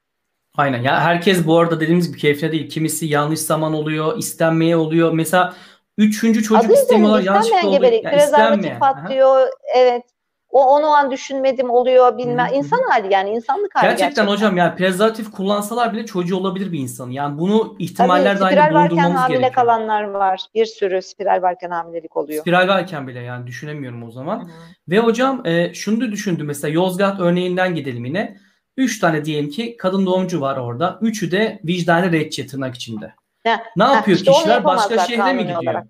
[0.57, 2.69] Aynen ya herkes bu arada dediğimiz gibi keyfine değil.
[2.69, 5.11] Kimisi yanlış zaman oluyor, istenmeye oluyor.
[5.11, 5.53] Mesela
[5.97, 7.81] üçüncü çocuk Adı istemiyorlar yanlışlıkla oluyor.
[7.81, 9.47] Gebelik, yani prezervatif patlıyor.
[9.75, 10.03] Evet.
[10.51, 12.47] O onu an düşünmedim oluyor bilmem.
[12.47, 12.55] Hı-hı.
[12.55, 14.07] İnsan hali yani insanlık hali gerçekten.
[14.07, 17.09] Gerçekten hocam yani prezervatif kullansalar bile çocuğu olabilir bir insan.
[17.09, 19.65] Yani bunu ihtimaller Tabii, dahilinde bulundurmamız hamile gerekiyor.
[19.65, 20.45] kalanlar var.
[20.55, 22.41] Bir sürü spiral varken hamilelik oluyor.
[22.41, 24.39] Spiral varken bile yani düşünemiyorum o zaman.
[24.39, 24.49] Hı-hı.
[24.89, 28.37] Ve hocam e, şunu da düşündüm mesela Yozgat örneğinden gidelim yine.
[28.77, 30.97] Üç tane diyelim ki kadın doğumcu var orada.
[31.01, 33.13] Üçü de vicdani redçe tırnak içinde.
[33.45, 34.63] Ya, ne yapıyor işte kişiler?
[34.63, 35.63] Başka şehre mi gidiyor?
[35.63, 35.87] Olarak.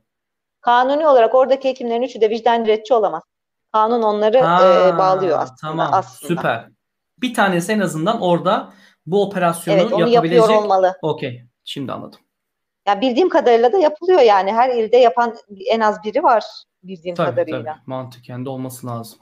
[0.62, 3.24] Kanuni olarak oradaki hekimlerin üçü de vicdani redçi olamaz.
[3.72, 5.58] Kanun onları ha, e, bağlıyor aslında.
[5.62, 6.28] Tamam aslında.
[6.28, 6.70] süper.
[7.22, 8.74] Bir tanesi en azından orada
[9.06, 10.42] bu operasyonu evet, onu yapabilecek.
[10.42, 10.94] yapıyor olmalı.
[11.02, 11.46] Okey.
[11.64, 12.20] Şimdi anladım.
[12.88, 14.52] Ya bildiğim kadarıyla da yapılıyor yani.
[14.52, 15.36] Her ilde yapan
[15.70, 16.44] en az biri var
[16.84, 17.74] bildiğim tabii, kadarıyla.
[17.74, 17.84] Tabii.
[17.86, 19.20] Mantıken de olması lazım.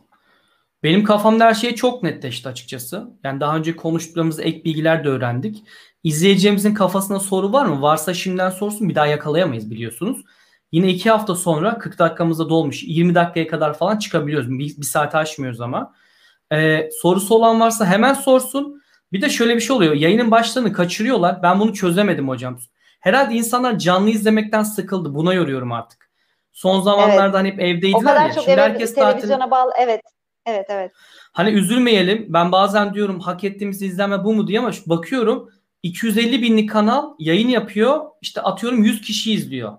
[0.83, 3.09] Benim kafamda her şey çok netleşti açıkçası.
[3.23, 5.63] Yani daha önce konuştuğumuz ek bilgiler de öğrendik.
[6.03, 7.81] İzleyeceğimizin kafasında soru var mı?
[7.81, 10.21] Varsa şimdiden sorsun bir daha yakalayamayız biliyorsunuz.
[10.71, 12.83] Yine iki hafta sonra 40 dakikamızda dolmuş.
[12.83, 14.49] 20 dakikaya kadar falan çıkabiliyoruz.
[14.49, 15.93] Bir, bir saate aşmıyoruz ama.
[16.53, 18.81] Ee, sorusu olan varsa hemen sorsun.
[19.13, 19.93] Bir de şöyle bir şey oluyor.
[19.93, 21.43] Yayının başlarını kaçırıyorlar.
[21.43, 22.59] Ben bunu çözemedim hocam.
[22.99, 25.15] Herhalde insanlar canlı izlemekten sıkıldı.
[25.15, 26.09] Buna yoruyorum artık.
[26.51, 27.33] Son zamanlarda evet.
[27.33, 28.33] hani hep evdeydiler o kadar ya.
[28.33, 29.51] Çok Şimdi herkes televizyona tatil...
[29.51, 29.71] bağlı.
[29.79, 30.01] Evet.
[30.45, 30.91] Evet evet.
[31.33, 32.25] Hani üzülmeyelim.
[32.29, 35.49] Ben bazen diyorum hak ettiğimiz izlenme bu mu diye ama bakıyorum
[35.83, 38.01] 250 binlik kanal yayın yapıyor.
[38.21, 39.77] İşte atıyorum 100 kişi izliyor.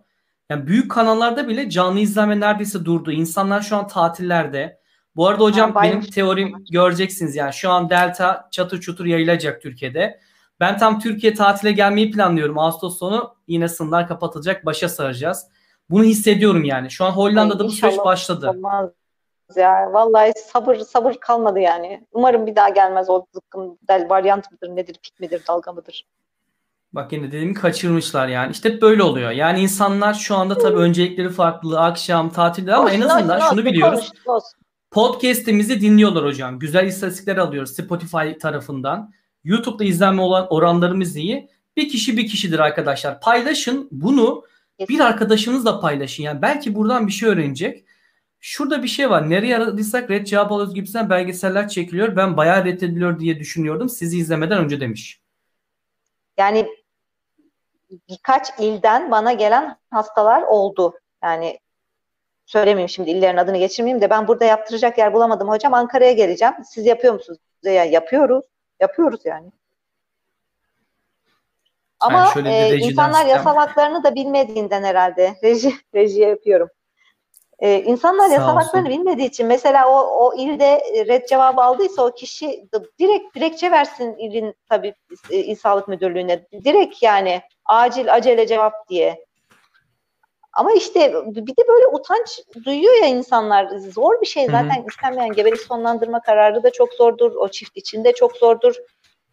[0.50, 3.12] Yani büyük kanallarda bile canlı izleme neredeyse durdu.
[3.12, 4.80] İnsanlar şu an tatillerde.
[5.16, 6.60] Bu arada hocam ha, benim teorim var.
[6.70, 10.20] göreceksiniz yani şu an Delta çatır çutur yayılacak Türkiye'de.
[10.60, 12.58] Ben tam Türkiye tatile gelmeyi planlıyorum.
[12.58, 14.66] Ağustos sonu yine sınırlar kapatılacak.
[14.66, 15.46] Başa saracağız.
[15.90, 16.90] Bunu hissediyorum yani.
[16.90, 18.50] Şu an Hollanda'da bu süreç başladı.
[18.50, 18.90] Olmaz
[19.56, 19.92] ya.
[19.92, 22.06] Vallahi sabır sabır kalmadı yani.
[22.12, 26.06] Umarım bir daha gelmez o zıkkım del varyant mıdır nedir pik midir dalga mıdır?
[26.92, 28.52] Bak yine dediğimi kaçırmışlar yani.
[28.52, 29.30] İşte böyle oluyor.
[29.30, 31.80] Yani insanlar şu anda tabii öncelikleri farklı.
[31.80, 34.12] Akşam, tatilde ama en azından şunu biliyoruz.
[34.90, 36.58] Podcast'imizi dinliyorlar hocam.
[36.58, 39.12] Güzel istatistikler alıyoruz Spotify tarafından.
[39.44, 41.48] YouTube'da izlenme olan oranlarımız iyi.
[41.76, 43.20] Bir kişi bir kişidir arkadaşlar.
[43.20, 44.44] Paylaşın bunu
[44.88, 46.22] bir arkadaşınızla paylaşın.
[46.22, 47.84] Yani belki buradan bir şey öğrenecek.
[48.40, 49.30] Şurada bir şey var.
[49.30, 52.16] Nereye aradıysak red cevap alıyoruz gibisinden belgeseller çekiliyor.
[52.16, 53.88] Ben bayağı reddediliyor diye düşünüyordum.
[53.88, 55.20] Sizi izlemeden önce demiş.
[56.38, 56.66] Yani
[58.08, 61.00] birkaç ilden bana gelen hastalar oldu.
[61.22, 61.58] Yani
[62.46, 65.74] söylemeyeyim şimdi illerin adını geçirmeyeyim de ben burada yaptıracak yer bulamadım hocam.
[65.74, 66.54] Ankara'ya geleceğim.
[66.64, 67.38] Siz yapıyor musunuz?
[67.62, 68.44] Ya yapıyoruz.
[68.80, 69.50] Yapıyoruz yani.
[72.00, 76.68] Ama e, insanlar yasal haklarını da bilmediğinden herhalde reji rejiye yapıyorum.
[77.60, 82.68] Ee, insanlar yasal haklarını bilmediği için mesela o, o ilde red cevabı aldıysa o kişi
[82.98, 84.94] direkt dilekçe versin ilin tabii
[85.30, 86.46] e, İl Sağlık Müdürlüğü'ne.
[86.64, 89.24] Direkt yani acil acele cevap diye.
[90.52, 93.78] Ama işte bir de böyle utanç duyuyor ya insanlar.
[93.78, 94.86] Zor bir şey zaten Hı-hı.
[94.88, 97.32] istenmeyen gebelik sonlandırma kararı da çok zordur.
[97.36, 98.74] O çift için de çok zordur.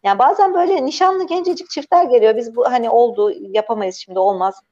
[0.02, 2.36] Yani bazen böyle nişanlı gencecik çiftler geliyor.
[2.36, 4.62] Biz bu hani oldu yapamayız şimdi olmaz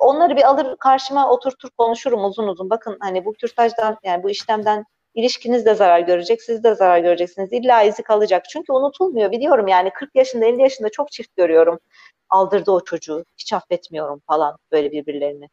[0.00, 2.70] onları bir alır karşıma oturtur konuşurum uzun uzun.
[2.70, 4.84] Bakın hani bu kürtajdan yani bu işlemden
[5.14, 7.52] ilişkiniz de zarar görecek, siz de zarar göreceksiniz.
[7.52, 8.44] İlla izi kalacak.
[8.50, 11.78] Çünkü unutulmuyor biliyorum yani 40 yaşında 50 yaşında çok çift görüyorum.
[12.30, 13.24] Aldırdı o çocuğu.
[13.38, 15.48] Hiç affetmiyorum falan böyle birbirlerini.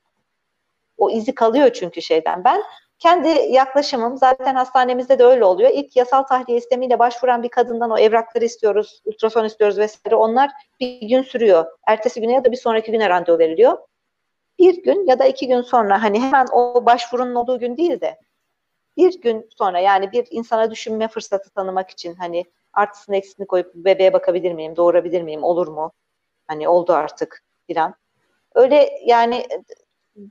[0.98, 2.44] O izi kalıyor çünkü şeyden.
[2.44, 2.64] Ben
[3.00, 5.70] kendi yaklaşımım zaten hastanemizde de öyle oluyor.
[5.74, 10.16] İlk yasal tahliye istemiyle başvuran bir kadından o evrakları istiyoruz, ultrason istiyoruz vesaire.
[10.16, 11.66] Onlar bir gün sürüyor.
[11.88, 13.78] Ertesi güne ya da bir sonraki güne randevu veriliyor
[14.60, 18.20] bir gün ya da iki gün sonra hani hemen o başvurunun olduğu gün değil de
[18.98, 24.14] bir gün sonra yani bir insana düşünme fırsatı tanımak için hani artısını eksisini koyup bebeğe
[24.14, 25.92] bakabilir miyim, doğurabilir miyim, olur mu?
[26.48, 27.96] Hani oldu artık filan.
[28.56, 29.48] Öyle yani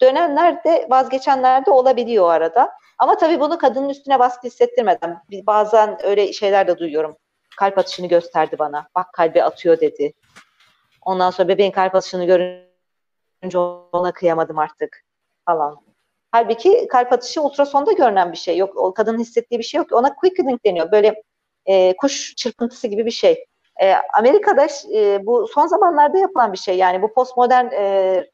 [0.01, 2.71] dönenler de vazgeçenler de olabiliyor arada.
[2.99, 7.17] Ama tabii bunu kadının üstüne baskı hissettirmeden bazen öyle şeyler de duyuyorum.
[7.57, 8.89] Kalp atışını gösterdi bana.
[8.95, 10.13] Bak kalbi atıyor dedi.
[11.03, 12.74] Ondan sonra bebeğin kalp atışını görünce
[13.45, 15.05] önce ona kıyamadım artık
[15.47, 15.77] falan.
[16.33, 18.77] Halbuki kalp atışı ultrasonda görünen bir şey yok.
[18.77, 19.93] O kadının hissettiği bir şey yok.
[19.93, 20.93] Ona quickening deniyor.
[20.93, 21.23] Böyle
[21.67, 23.45] e, kuş çırpıntısı gibi bir şey.
[23.83, 26.77] E, Amerika'da e, bu son zamanlarda yapılan bir şey.
[26.77, 28.27] Yani bu postmodern e,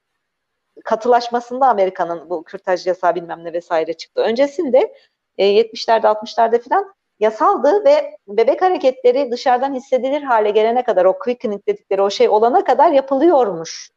[0.85, 4.23] katılaşmasında Amerika'nın bu kürtaj yasağı bilmem ne vesaire çıktı.
[4.23, 4.95] Öncesinde
[5.39, 11.67] e, 70'lerde 60'larda falan yasaldı ve bebek hareketleri dışarıdan hissedilir hale gelene kadar o quickening
[11.69, 13.91] dedikleri o şey olana kadar yapılıyormuş.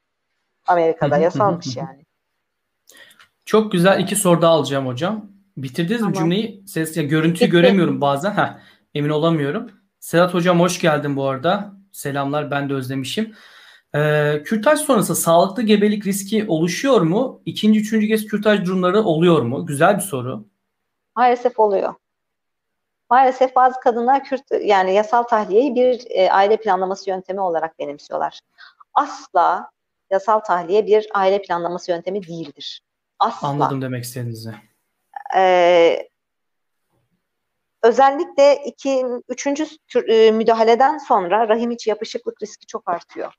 [0.67, 2.05] Amerika'da yasalmış yani.
[3.45, 5.25] Çok güzel iki soru daha alacağım hocam.
[5.57, 6.11] Bitirdiniz tamam.
[6.11, 6.63] mi cümleyi?
[6.67, 7.49] Ses, ya, görüntüyü Bitti.
[7.49, 8.31] göremiyorum bazen.
[8.31, 8.57] Heh,
[8.93, 9.71] emin olamıyorum.
[9.99, 11.73] Sedat hocam hoş geldin bu arada.
[11.91, 13.35] Selamlar ben de özlemişim.
[13.95, 17.41] Ee, kürtaj sonrası sağlıklı gebelik riski oluşuyor mu?
[17.45, 19.65] İkinci, üçüncü kez kürtaj durumları oluyor mu?
[19.65, 20.45] Güzel bir soru.
[21.15, 21.93] Maalesef oluyor.
[23.09, 28.39] Maalesef bazı kadınlar kürt yani yasal tahliyeyi bir e, aile planlaması yöntemi olarak benimsiyorlar.
[28.93, 29.71] Asla
[30.13, 32.81] yasal tahliye bir aile planlaması yöntemi değildir.
[33.19, 33.47] Asla.
[33.47, 34.53] Anladım demek istediğinizi.
[35.35, 36.09] Ee,
[37.83, 39.65] özellikle iki, üçüncü
[40.07, 43.33] e, müdahaleden sonra rahim içi yapışıklık riski çok artıyor.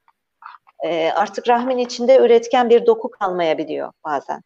[0.84, 4.42] Ee, artık rahmin içinde üretken bir doku kalmayabiliyor bazen.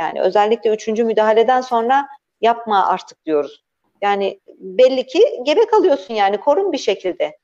[0.00, 2.08] Yani özellikle üçüncü müdahaleden sonra
[2.40, 3.64] yapma artık diyoruz.
[4.02, 7.38] Yani belli ki gebe kalıyorsun yani korun bir şekilde.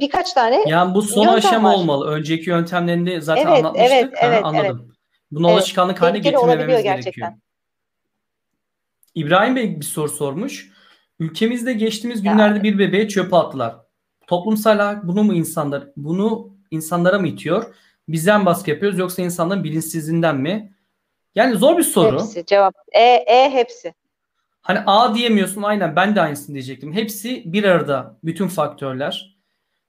[0.00, 1.74] Birkaç tane Yani bu son aşama var.
[1.74, 2.10] olmalı.
[2.10, 3.90] Önceki yöntemlerinde zaten evet, anlatmıştık.
[3.92, 4.82] Evet, evet, ha, anladım.
[4.86, 4.96] Evet.
[5.30, 5.58] Bunu evet.
[5.58, 7.28] alışkanlık haline getirmememiz gerekiyor.
[9.14, 10.70] İbrahim Bey bir soru sormuş.
[11.18, 13.76] Ülkemizde geçtiğimiz günlerde bir bebeğe çöpe attılar.
[14.26, 17.74] Toplumsal olarak bunu mu insanlar bunu insanlara mı itiyor?
[18.08, 20.72] Bizden baskı yapıyoruz yoksa insanların bilinçsizliğinden mi?
[21.34, 22.20] Yani zor bir soru.
[22.20, 22.74] Hepsi cevap.
[22.92, 23.94] E, E hepsi.
[24.62, 26.92] Hani A diyemiyorsun aynen ben de aynısını diyecektim.
[26.92, 29.35] Hepsi bir arada bütün faktörler.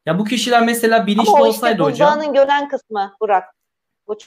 [0.08, 2.10] Ya bu kişiler mesela bilinçli Ama o işte olsaydı hocam.
[2.10, 3.43] buzdağının görünen kısmı Burak.
[4.08, 4.18] Bu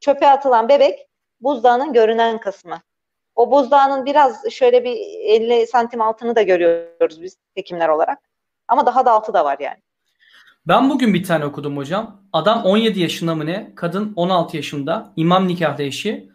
[0.00, 0.98] çöpe atılan bebek
[1.40, 2.80] buzdağının görünen kısmı.
[3.34, 8.18] O buzdağının biraz şöyle bir 50 santim altını da görüyoruz biz hekimler olarak.
[8.68, 9.76] Ama daha da altı da var yani.
[10.66, 12.20] Ben bugün bir tane okudum hocam.
[12.32, 13.72] Adam 17 yaşında mı ne?
[13.74, 15.12] Kadın 16 yaşında.
[15.16, 16.30] İmam nikahlı eşi.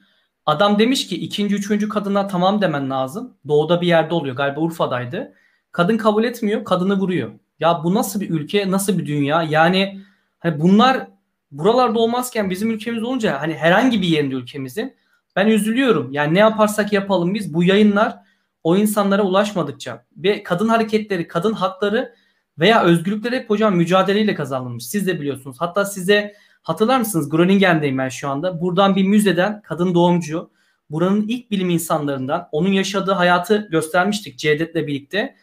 [0.45, 3.37] Adam demiş ki ikinci, üçüncü kadına tamam demen lazım.
[3.47, 4.35] Doğuda bir yerde oluyor.
[4.35, 5.33] Galiba Urfa'daydı.
[5.71, 6.63] Kadın kabul etmiyor.
[6.63, 7.31] Kadını vuruyor.
[7.59, 8.71] Ya bu nasıl bir ülke?
[8.71, 9.43] Nasıl bir dünya?
[9.43, 10.01] Yani
[10.39, 11.07] hani bunlar
[11.51, 14.95] buralarda olmazken bizim ülkemiz olunca hani herhangi bir yerinde ülkemizin
[15.35, 16.11] ben üzülüyorum.
[16.11, 18.17] Yani ne yaparsak yapalım biz bu yayınlar
[18.63, 22.13] o insanlara ulaşmadıkça ve kadın hareketleri, kadın hakları
[22.59, 24.87] veya özgürlükleri hep hocam mücadeleyle kazanılmış.
[24.87, 25.57] Siz de biliyorsunuz.
[25.59, 27.29] Hatta size hatırlar mısınız?
[27.29, 28.61] Groningen'deyim ben şu anda.
[28.61, 30.51] Buradan bir müzeden kadın doğumcu,
[30.89, 35.35] buranın ilk bilim insanlarından onun yaşadığı hayatı göstermiştik Cevdet'le birlikte.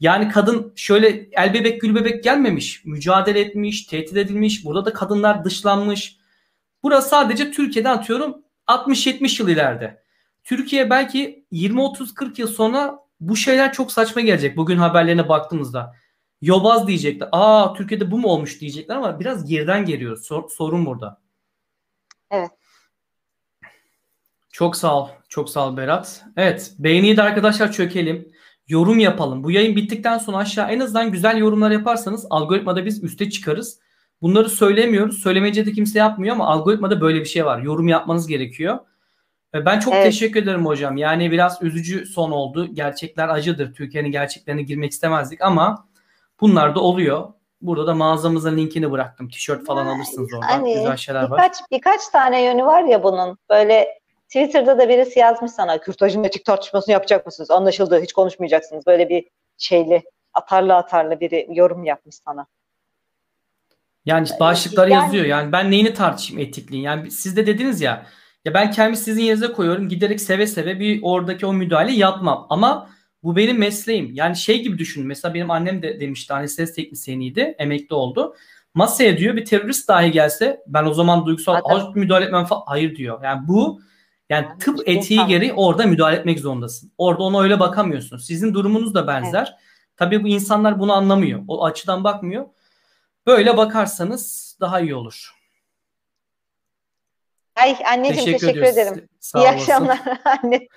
[0.00, 2.84] Yani kadın şöyle el bebek gül bebek gelmemiş.
[2.84, 4.64] Mücadele etmiş, tehdit edilmiş.
[4.64, 6.16] Burada da kadınlar dışlanmış.
[6.82, 10.02] Burası sadece Türkiye'de atıyorum 60-70 yıl ileride.
[10.44, 14.56] Türkiye belki 20-30-40 yıl sonra bu şeyler çok saçma gelecek.
[14.56, 15.94] Bugün haberlerine baktığımızda.
[16.42, 17.28] Yobaz diyecekler.
[17.32, 20.16] Aa Türkiye'de bu mu olmuş diyecekler ama biraz geriden geliyor.
[20.16, 21.20] Sor, sorun burada.
[22.30, 22.50] Evet.
[24.52, 25.08] Çok sağ ol.
[25.28, 26.24] Çok sağ ol Berat.
[26.36, 26.72] Evet.
[26.78, 28.32] Beğeniyi de arkadaşlar çökelim.
[28.68, 29.44] Yorum yapalım.
[29.44, 33.80] Bu yayın bittikten sonra aşağı en azından güzel yorumlar yaparsanız algoritmada biz üste çıkarız.
[34.22, 35.18] Bunları söylemiyoruz.
[35.18, 37.62] Söylemeyince de kimse yapmıyor ama algoritmada böyle bir şey var.
[37.62, 38.78] Yorum yapmanız gerekiyor.
[39.54, 40.04] Ben çok evet.
[40.04, 40.96] teşekkür ederim hocam.
[40.96, 42.74] Yani biraz üzücü son oldu.
[42.74, 43.74] Gerçekler acıdır.
[43.74, 45.88] Türkiye'nin gerçeklerine girmek istemezdik ama
[46.40, 47.28] bunlar da oluyor.
[47.60, 49.28] Burada da mağazamızın linkini bıraktım.
[49.28, 50.46] Tişört falan alırsınız orada.
[50.46, 51.66] Hani, Güzel şeyler birkaç, var.
[51.70, 53.38] Birkaç tane yönü var ya bunun.
[53.50, 53.97] Böyle
[54.28, 57.50] Twitter'da da birisi yazmış sana kürtajın etik tartışmasını yapacak mısınız?
[57.50, 58.86] Anlaşıldı hiç konuşmayacaksınız.
[58.86, 59.24] Böyle bir
[59.58, 60.02] şeyli
[60.34, 62.46] atarlı atarlı biri yorum yapmış sana.
[64.04, 65.24] Yani işte başlıkları yani, yazıyor.
[65.24, 66.82] Yani ben neyini tartışayım etikliğin?
[66.82, 68.06] Yani siz de dediniz ya
[68.44, 69.88] ya ben kendimi sizin yerinize koyuyorum.
[69.88, 72.46] Giderek seve seve bir oradaki o müdahale yapmam.
[72.50, 72.90] Ama
[73.22, 74.10] bu benim mesleğim.
[74.14, 75.06] Yani şey gibi düşünün.
[75.06, 77.54] Mesela benim annem de demişti anestezi teknisyeniydi.
[77.58, 78.34] Emekli oldu.
[78.74, 82.62] Masaya diyor bir terörist dahi gelse ben o zaman duygusal müdahale etmem falan.
[82.66, 83.24] Hayır diyor.
[83.24, 83.80] Yani bu
[84.30, 86.92] yani tıp etiği gereği orada müdahale etmek zorundasın.
[86.98, 88.18] Orada ona öyle bakamıyorsun.
[88.18, 89.46] Sizin durumunuz da benzer.
[89.50, 89.60] Evet.
[89.96, 91.40] Tabii bu insanlar bunu anlamıyor.
[91.48, 92.46] O açıdan bakmıyor.
[93.26, 95.34] Böyle bakarsanız daha iyi olur.
[97.56, 99.08] Ay anneciğim teşekkür, teşekkür ederim.
[99.20, 99.58] Sağ İyi olasın.
[99.58, 100.68] akşamlar anne.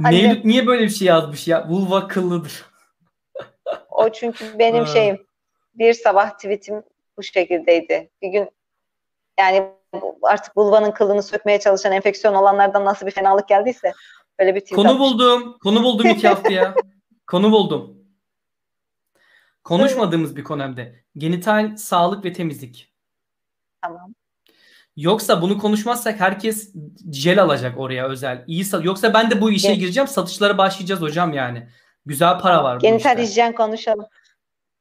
[0.00, 1.68] Niye, niye böyle bir şey yazmış ya?
[1.68, 2.64] Vulva kıllıdır.
[3.90, 5.26] o çünkü benim şeyim.
[5.74, 6.82] Bir sabah tweetim
[7.16, 8.10] bu şekildeydi.
[8.22, 8.50] Bir gün
[9.38, 9.72] yani
[10.22, 13.92] artık vulvanın kılını sökmeye çalışan enfeksiyon olanlardan nasıl bir fenalık geldiyse
[14.38, 15.00] böyle bir Konu atmış.
[15.00, 15.58] buldum.
[15.62, 16.74] Konu buldum iki haftaya.
[17.26, 17.96] Konu buldum.
[19.64, 21.04] Konuşmadığımız bir konu hem de.
[21.16, 22.92] Genital sağlık ve temizlik.
[23.82, 24.14] Tamam.
[24.96, 26.74] Yoksa bunu konuşmazsak herkes
[27.12, 28.44] jel alacak oraya özel.
[28.46, 29.78] İyi Yoksa ben de bu işe evet.
[29.78, 30.08] gireceğim.
[30.08, 31.68] Satışlara başlayacağız hocam yani.
[32.06, 32.80] Güzel para var.
[32.80, 34.06] Genital hijyen konuşalım.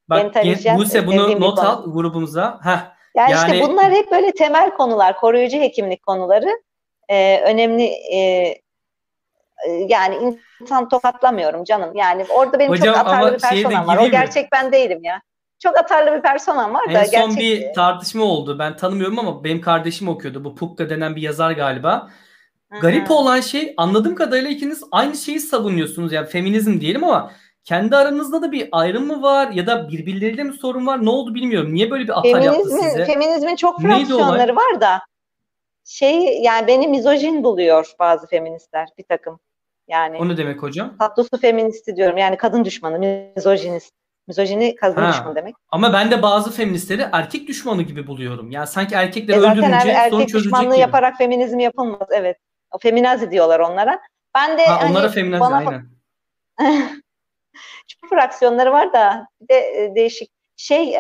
[0.10, 2.60] Bak Genital hijyen, Buse bunu not al grubumuza.
[2.64, 2.95] Heh.
[3.16, 5.18] Yani, yani işte bunlar hep böyle temel konular.
[5.18, 6.62] Koruyucu hekimlik konuları.
[7.10, 11.92] Ee, önemli e, e yani insan tokatlamıyorum canım.
[11.96, 13.98] Yani orada benim Hocam, çok atarlı bir personam var.
[13.98, 14.50] O gerçek mi?
[14.52, 15.22] ben değilim ya
[15.60, 17.00] çok atarlı bir personam var da.
[17.00, 17.38] En son gerçek...
[17.38, 18.60] bir tartışma oldu.
[18.60, 20.44] Ben tanımıyorum ama benim kardeşim okuyordu.
[20.44, 22.10] Bu Pukka denen bir yazar galiba.
[22.72, 22.80] Hı-hı.
[22.80, 26.14] Garip olan şey anladığım kadarıyla ikiniz aynı şeyi savunuyorsunuz.
[26.14, 27.32] Yani feminizm diyelim ama
[27.66, 31.06] kendi aranızda da bir ayrım mı var ya da birbirleriyle mi sorun var?
[31.06, 31.74] Ne oldu bilmiyorum.
[31.74, 33.06] Niye böyle bir atar yaptı size?
[33.06, 35.02] Feminizmin çok fraksiyonları var da
[35.86, 39.40] şey yani beni mizojin buluyor bazı feministler bir takım.
[39.88, 40.98] Yani O ne demek hocam?
[40.98, 42.18] Tatlı su feministi diyorum.
[42.18, 43.00] Yani kadın düşmanı,
[43.36, 43.94] mizojinist.
[44.28, 45.10] Mizojini kadın ha.
[45.10, 45.56] düşmanı demek.
[45.70, 48.52] Ama ben de bazı feministleri erkek düşmanı gibi buluyorum.
[48.52, 50.82] Yani sanki erkekleri e zaten öldürünce er, erkek sorun çözülecek düşmanlığı gibi.
[50.82, 52.08] yaparak feminizm yapılmaz.
[52.12, 52.38] Evet.
[52.72, 54.00] O feminazi diyorlar onlara.
[54.36, 55.56] Ben de ha, hani, onlara feminazi bana...
[55.58, 55.90] aynen.
[57.88, 60.98] Çok fraksiyonları var da bir de e, değişik şey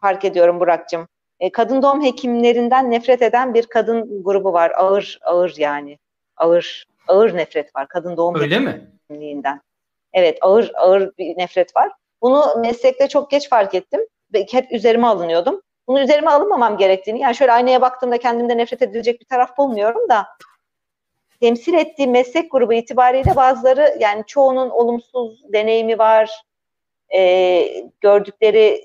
[0.00, 1.08] fark ediyorum Burak'cığım.
[1.40, 4.72] E, kadın doğum hekimlerinden nefret eden bir kadın grubu var.
[4.76, 5.98] Ağır ağır yani.
[6.36, 8.90] Ağır ağır nefret var kadın doğum Öyle mi?
[9.10, 9.60] hekimliğinden.
[10.12, 11.92] Evet ağır ağır bir nefret var.
[12.22, 14.00] Bunu meslekte çok geç fark ettim.
[14.50, 15.62] Hep üzerime alınıyordum.
[15.88, 20.26] Bunu üzerime alınmamam gerektiğini, yani şöyle aynaya baktığımda kendimde nefret edilecek bir taraf bulmuyorum da
[21.40, 26.42] temsil ettiği meslek grubu itibariyle bazıları yani çoğunun olumsuz deneyimi var,
[27.14, 27.64] e,
[28.00, 28.82] gördükleri,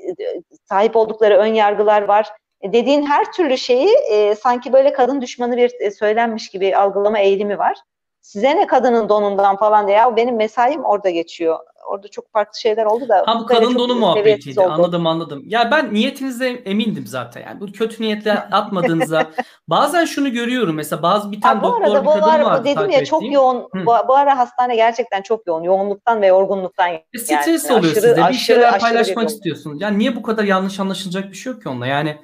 [0.70, 2.30] sahip oldukları ön yargılar var.
[2.62, 7.20] E, dediğin her türlü şeyi e, sanki böyle kadın düşmanı bir e, söylenmiş gibi algılama
[7.20, 7.78] eğilimi var.
[8.22, 12.86] Size ne kadının donundan falan diye ya benim mesaim orada geçiyor orada çok farklı şeyler
[12.86, 13.24] oldu da.
[13.26, 14.60] Ha bu kadın donu muhabbetiydi.
[14.60, 14.72] Oldu.
[14.72, 15.44] Anladım anladım.
[15.46, 17.42] Ya ben niyetinizde emindim zaten.
[17.48, 19.28] Yani bu kötü niyetle atmadığınızda
[19.68, 20.76] bazen şunu görüyorum.
[20.76, 22.66] Mesela bazı bir tane ha, doktor arada, bir kadın var, vardı.
[22.66, 23.34] Dedim ya çok ettiğim.
[23.34, 23.70] yoğun.
[23.74, 25.64] Bu, bu ara hastane gerçekten çok yoğun.
[25.64, 26.90] Yoğunluktan ve yorgunluktan.
[26.90, 27.80] E, stres yani.
[27.80, 28.30] oluyor aşırı, sizde.
[28.30, 29.82] Bir şeyler aşırı paylaşmak istiyorsunuz.
[29.82, 31.88] Yani niye bu kadar yanlış anlaşılacak bir şey yok ki onunla?
[31.88, 32.18] Yani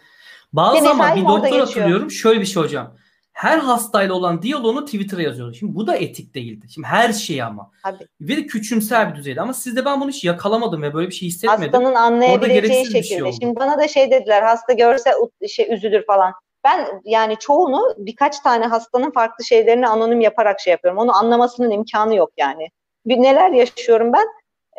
[0.53, 2.11] bazı zaman bir doktor hatırlıyorum.
[2.11, 2.93] Şöyle bir şey hocam
[3.39, 5.53] her hastayla olan diyaloğunu Twitter'a yazıyordu.
[5.53, 6.65] Şimdi bu da etik değildi.
[6.69, 7.71] Şimdi her şeyi ama.
[7.83, 8.07] Tabii.
[8.21, 9.41] Ve de küçümser bir düzeyde.
[9.41, 11.73] Ama sizde ben bunu hiç yakalamadım ve böyle bir şey hissetmedim.
[11.73, 13.31] Hastanın anlayabileceği şekilde.
[13.31, 15.11] Şey Şimdi bana da şey dediler hasta görse
[15.47, 16.33] şey üzülür falan.
[16.63, 20.99] Ben yani çoğunu birkaç tane hastanın farklı şeylerini anonim yaparak şey yapıyorum.
[20.99, 22.69] Onu anlamasının imkanı yok yani.
[23.05, 24.27] Bir, neler yaşıyorum ben?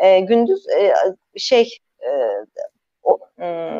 [0.06, 0.94] E, gündüz e,
[1.36, 2.10] şey e,
[3.02, 3.70] o, e,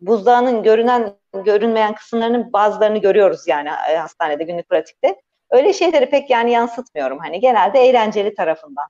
[0.00, 5.20] buzdağının görünen görünmeyen kısımlarının bazılarını görüyoruz yani e, hastanede günlük pratikte.
[5.50, 8.86] Öyle şeyleri pek yani yansıtmıyorum hani genelde eğlenceli tarafından.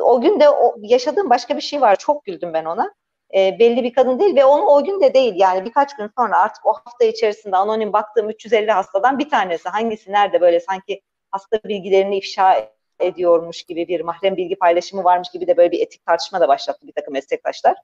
[0.00, 1.96] O, gün de o, yaşadığım başka bir şey var.
[1.96, 2.94] Çok güldüm ben ona.
[3.34, 6.38] E, belli bir kadın değil ve onu o gün de değil yani birkaç gün sonra
[6.38, 11.60] artık o hafta içerisinde anonim baktığım 350 hastadan bir tanesi hangisi nerede böyle sanki hasta
[11.64, 12.70] bilgilerini ifşa
[13.00, 16.86] ediyormuş gibi bir mahrem bilgi paylaşımı varmış gibi de böyle bir etik tartışma da başlattı
[16.86, 17.76] bir takım meslektaşlar.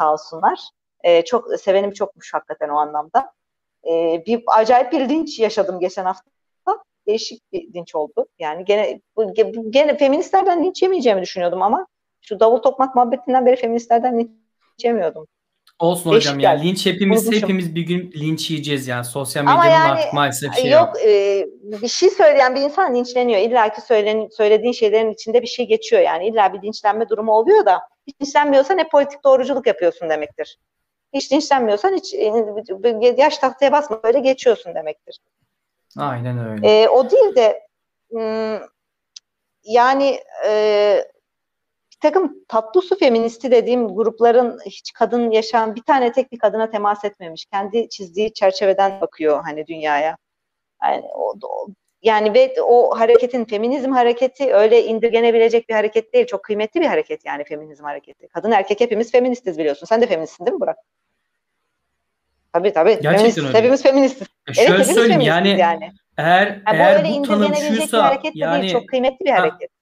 [0.00, 0.58] Sağ olsunlar.
[1.04, 3.32] E, çok sevenim çokmuş hakikaten o anlamda.
[3.84, 6.30] E, bir acayip bir linç yaşadım geçen hafta.
[7.06, 8.26] Değişik bir linç oldu.
[8.38, 9.34] Yani gene bu,
[9.70, 11.86] gene feministlerden linç yemeyeceğimi düşünüyordum ama
[12.20, 14.30] şu davul tokmak muhabbetinden beri feministlerden linç
[14.84, 15.26] yemiyordum.
[15.78, 17.42] Olsun Değişik hocam yani linç hepimiz Unutmuşum.
[17.42, 20.86] hepimiz bir gün linç yiyeceğiz yani sosyal medyanın yani, artık maalesef şey yok.
[20.86, 21.04] yok.
[21.04, 21.46] E,
[21.82, 23.40] bir şey söyleyen bir insan linçleniyor.
[23.40, 26.28] İlla ki söylen, söylediğin şeylerin içinde bir şey geçiyor yani.
[26.28, 30.58] illa bir linçlenme durumu oluyor da hiç linçlenmiyorsan ne politik doğruculuk yapıyorsun demektir.
[31.16, 35.18] Hiç linçlenmiyorsan hiç e, yaş tahtaya basma böyle geçiyorsun demektir.
[35.98, 36.68] Aynen öyle.
[36.68, 37.66] E, o değil de
[39.64, 41.04] yani e,
[41.92, 46.70] bir takım tatlı su feministi dediğim grupların hiç kadın yaşayan bir tane tek bir kadına
[46.70, 47.44] temas etmemiş.
[47.44, 50.16] Kendi çizdiği çerçeveden bakıyor hani dünyaya.
[50.82, 51.66] Yani o, o
[52.02, 56.26] yani ve o hareketin feminizm hareketi öyle indirgenebilecek bir hareket değil.
[56.26, 58.28] Çok kıymetli bir hareket yani feminizm hareketi.
[58.28, 59.86] Kadın erkek hepimiz feministiz biliyorsun.
[59.86, 60.78] Sen de feministsin değil mi Burak?
[62.56, 62.98] Tabii tabii.
[63.02, 63.58] Gerçekten feminist, öyle.
[63.58, 64.28] Hepimiz feministiz.
[64.48, 68.62] E şöyle evet, söyleyeyim yani, yani eğer yani eğer bu, bu tanım şuysa hareket yani
[68.62, 69.70] değil, çok kıymetli bir hareket.
[69.70, 69.76] Ha,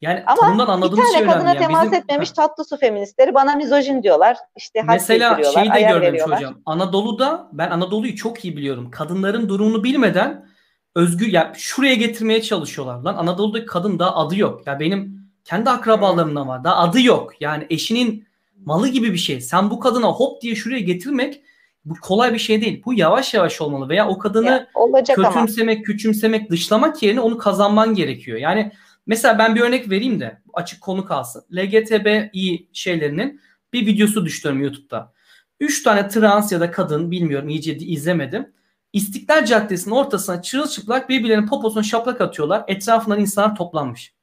[0.00, 1.58] yani Ama anladığımız bir tane kadına yani.
[1.58, 2.34] temas Bizim, etmemiş ha.
[2.34, 4.36] tatlı su feministleri bana mizojin diyorlar.
[4.56, 6.54] İşte Mesela şey de görmemiş hocam.
[6.66, 8.90] Anadolu'da ben Anadolu'yu çok iyi biliyorum.
[8.90, 10.46] Kadınların durumunu bilmeden
[10.94, 12.98] özgür ya şuraya getirmeye çalışıyorlar.
[13.02, 14.66] Lan Anadolu'daki kadın daha adı yok.
[14.66, 16.64] Ya benim kendi akrabalarımda var.
[16.64, 17.32] Daha adı yok.
[17.40, 18.26] Yani eşinin
[18.64, 19.40] malı gibi bir şey.
[19.40, 21.42] Sen bu kadına hop diye şuraya getirmek
[21.84, 22.82] bu kolay bir şey değil.
[22.84, 24.68] Bu yavaş yavaş olmalı veya o kadını ya,
[25.14, 25.84] kötümsemek, ama.
[25.84, 28.38] küçümsemek, dışlamak yerine onu kazanman gerekiyor.
[28.38, 28.72] Yani
[29.06, 31.44] mesela ben bir örnek vereyim de açık konu kalsın.
[31.56, 33.40] LGTBİ şeylerinin
[33.72, 35.12] bir videosu düştüm YouTube'da.
[35.60, 38.52] Üç tane trans ya da kadın bilmiyorum iyice izlemedim.
[38.92, 42.64] İstiklal Caddesi'nin ortasına çırılçıplak birbirlerinin poposuna şaplak atıyorlar.
[42.68, 44.14] Etrafından insanlar toplanmış.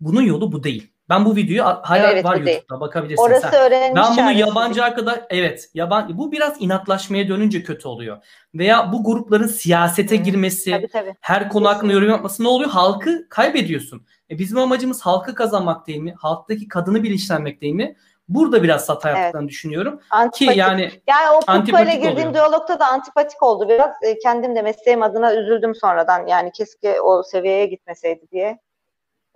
[0.00, 0.93] Bunun yolu bu değil.
[1.08, 3.22] Ben bu videoyu hala evet, var YouTube'da bakabilirsin.
[3.22, 3.54] Orası sen.
[3.54, 4.02] öğrenmiş.
[4.02, 8.24] Ben bunu yabancı arkadaş evet yaban bu biraz inatlaşmaya dönünce kötü oluyor.
[8.54, 10.24] Veya bu grupların siyasete hmm.
[10.24, 11.14] girmesi, tabii, tabii.
[11.20, 12.70] her konu hakkında yorum yapması ne oluyor?
[12.70, 14.06] Halkı kaybediyorsun.
[14.30, 16.14] E bizim amacımız halkı kazanmak değil mi?
[16.18, 17.96] Halktaki kadını bilinçlenmek değil mi?
[18.28, 19.48] Burada biraz hata evet.
[19.48, 20.00] düşünüyorum.
[20.10, 20.52] Antipatik.
[20.52, 22.34] Ki yani yani o Pupa'yla girdiğim oluyor.
[22.34, 23.90] diyalogta da antipatik oldu biraz.
[24.02, 26.26] E, kendim de mesleğim adına üzüldüm sonradan.
[26.26, 28.58] Yani keşke o seviyeye gitmeseydi diye.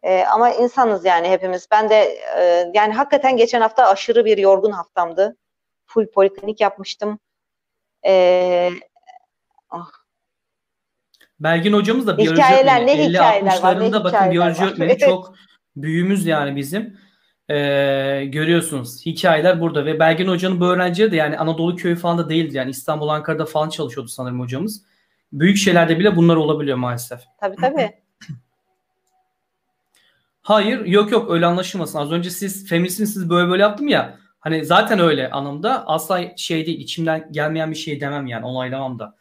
[0.03, 1.69] E, ama insanız yani hepimiz.
[1.71, 5.37] Ben de e, yani hakikaten geçen hafta aşırı bir yorgun haftamdı.
[5.87, 7.19] Full poliklinik yapmıştım.
[8.07, 8.71] E,
[9.71, 9.91] oh.
[11.41, 12.99] Belgin hocamız da biyoloji hikayeler, öğretmeni.
[13.01, 15.35] Ne hikayeler var, ne bakın biyoloji öğretmeni çok
[15.77, 16.99] büyüğümüz yani bizim.
[17.51, 22.29] Ee, görüyorsunuz hikayeler burada ve Belgin Hoca'nın bu öğrencileri de yani Anadolu köyü falan da
[22.29, 24.83] değildi yani İstanbul Ankara'da falan çalışıyordu sanırım hocamız.
[25.33, 27.21] Büyük şeylerde bile bunlar olabiliyor maalesef.
[27.41, 27.93] Tabii tabii.
[30.49, 31.99] Hayır yok yok öyle anlaşılmasın.
[31.99, 34.19] Az önce siz feministsiniz siz böyle böyle yaptım ya.
[34.41, 39.15] Hani zaten öyle anlamda asla şey değil içimden gelmeyen bir şey demem yani onaylamam da.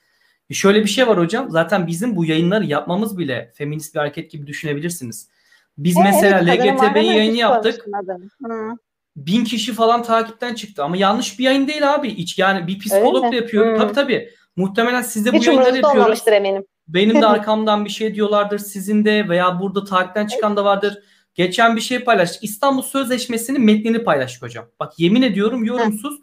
[0.49, 4.32] E şöyle bir şey var hocam zaten bizim bu yayınları yapmamız bile feminist bir hareket
[4.32, 5.30] gibi düşünebilirsiniz.
[5.78, 7.86] Biz evet, mesela LGTB yayını yaptık.
[9.15, 12.15] Bin kişi falan takipten çıktı ama yanlış bir yayın değil abi.
[12.15, 13.71] Hiç yani bir psikolog da yapıyor.
[13.71, 13.78] Hmm.
[13.78, 14.30] Tabii tabii.
[14.55, 16.23] Muhtemelen siz de bu Hiç yayınları yapıyoruz.
[16.28, 16.65] eminim.
[16.88, 21.03] Benim de arkamdan bir şey diyorlardır sizin de veya burada takipten çıkan da vardır.
[21.38, 22.43] Geçen bir şey paylaştık.
[22.43, 24.65] İstanbul Sözleşmesi'nin metnini paylaştık hocam.
[24.79, 26.19] Bak yemin ediyorum yorumsuz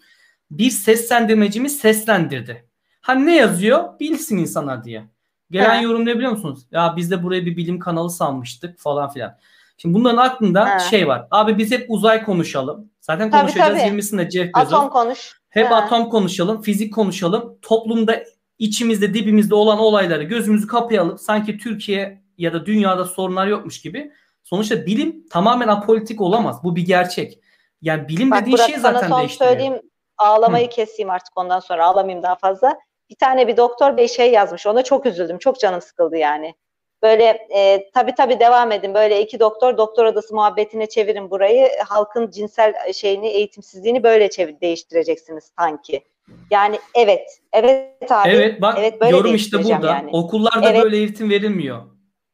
[0.51, 2.69] bir seslendirmecimiz seslendirdi.
[3.01, 4.01] Hani ne yazıyor?
[4.01, 5.05] Bilsin insanlar diye.
[5.51, 6.67] Gelen yorum ne biliyor musunuz?
[6.71, 9.39] Ya biz de buraya bir bilim kanalı sanmıştık falan filan.
[9.77, 10.91] Şimdi bunların aklında He.
[10.91, 11.27] şey var.
[11.31, 12.91] Abi biz hep uzay konuşalım.
[13.01, 14.01] Zaten tabii, konuşacağız tabii.
[14.01, 14.73] 20'sinde Jeff Bezos.
[14.73, 15.41] Atom konuş.
[15.49, 15.75] Hep He.
[15.75, 17.59] atom konuşalım, fizik konuşalım.
[17.63, 18.25] Toplumda
[18.59, 21.19] içimizde dibimizde olan olayları gözümüzü kapayalım.
[21.19, 24.13] Sanki Türkiye ya da dünyada sorunlar yokmuş gibi.
[24.45, 26.65] Sonuçta bilim tamamen apolitik olamaz.
[26.65, 27.41] Bu bir gerçek.
[27.83, 29.51] Yani bilim Bak, dediğin şey zaten son değiştiriyor.
[29.51, 29.81] söyleyeyim
[30.19, 30.71] ağlamayı Hı.
[30.71, 32.79] keseyim artık ondan sonra ağlamayayım daha fazla
[33.11, 34.67] bir tane bir doktor bey şey yazmış.
[34.67, 35.39] Ona çok üzüldüm.
[35.39, 36.55] Çok canım sıkıldı yani.
[37.03, 37.25] Böyle
[37.55, 38.95] e, tabii tabii devam edin.
[38.95, 41.69] Böyle iki doktor doktor odası muhabbetine çevirin burayı.
[41.89, 46.05] Halkın cinsel şeyini, eğitimsizliğini böyle çevir, değiştireceksiniz sanki.
[46.51, 47.41] Yani evet.
[47.53, 48.29] Evet abi.
[48.29, 49.87] Evet bak evet, böyle yorum işte burada.
[49.87, 50.11] Yani.
[50.13, 50.83] Okullarda evet.
[50.83, 51.83] böyle eğitim verilmiyor.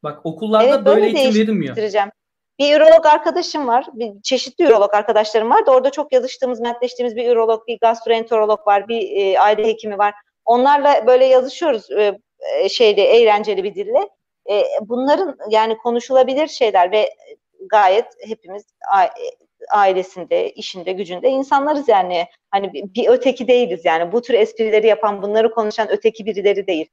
[0.03, 1.76] Bak okullarda evet, böyle, eğitim verilmiyor.
[2.59, 3.86] Bir ürolog arkadaşım var.
[3.92, 8.88] Bir çeşitli ürolog arkadaşlarım var da orada çok yazıştığımız, netleştiğimiz bir ürolog, bir gastroenterolog var,
[8.88, 10.14] bir e, aile hekimi var.
[10.44, 12.18] Onlarla böyle yazışıyoruz e,
[12.59, 14.09] e, şeyde eğlenceli bir dille.
[14.51, 17.14] E, bunların yani konuşulabilir şeyler ve
[17.70, 18.64] gayet hepimiz
[19.70, 22.26] ailesinde, işinde, gücünde insanlarız yani.
[22.51, 24.12] Hani bir, bir öteki değiliz yani.
[24.12, 26.88] Bu tür esprileri yapan, bunları konuşan öteki birileri değil.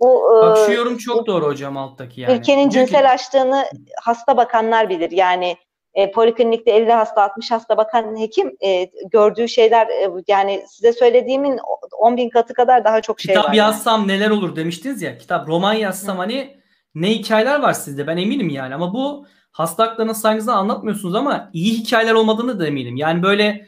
[0.00, 2.38] Bu, Bak şu yorum çok bu, doğru hocam alttaki yani.
[2.38, 3.64] Ülkenin cinsel açtığını
[4.02, 5.10] hasta bakanlar bilir.
[5.10, 5.56] Yani
[5.94, 11.60] e, poliklinikte 50 hasta 60 hasta bakan hekim e, gördüğü şeyler e, yani size söylediğimin
[11.98, 13.52] 10 bin katı kadar daha çok şey kitap var.
[13.52, 14.08] Kitap yazsam yani.
[14.08, 16.20] neler olur demiştiniz ya kitap roman yazsam Hı.
[16.20, 16.56] hani
[16.94, 21.72] ne hikayeler var sizde ben eminim yani ama bu hasta haklarına saygınızdan anlatmıyorsunuz ama iyi
[21.72, 22.96] hikayeler olmadığını da eminim.
[22.96, 23.66] Yani böyle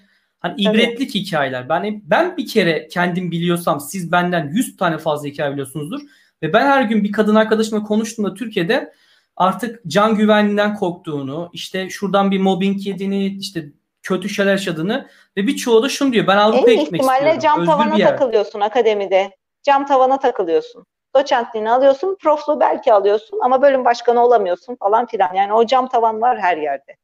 [0.49, 1.21] hani ibretlik Tabii.
[1.21, 1.69] hikayeler.
[1.69, 6.01] Ben ben bir kere kendim biliyorsam siz benden 100 tane fazla hikaye biliyorsunuzdur.
[6.43, 8.93] Ve ben her gün bir kadın arkadaşımla konuştuğumda Türkiye'de
[9.37, 13.65] artık can güvenliğinden korktuğunu, işte şuradan bir mobbing yediğini, işte
[14.03, 16.27] kötü şeyler yaşadığını ve birçoğu da şunu diyor.
[16.27, 17.27] Ben Avrupa'ya gitmek istiyorum.
[17.27, 19.31] En ihtimalle cam Özgür tavana takılıyorsun akademide.
[19.63, 20.87] Cam tavana takılıyorsun.
[21.17, 25.35] Doçentliğini alıyorsun, profluğu belki alıyorsun ama bölüm başkanı olamıyorsun falan filan.
[25.35, 26.97] Yani o cam tavan var her yerde.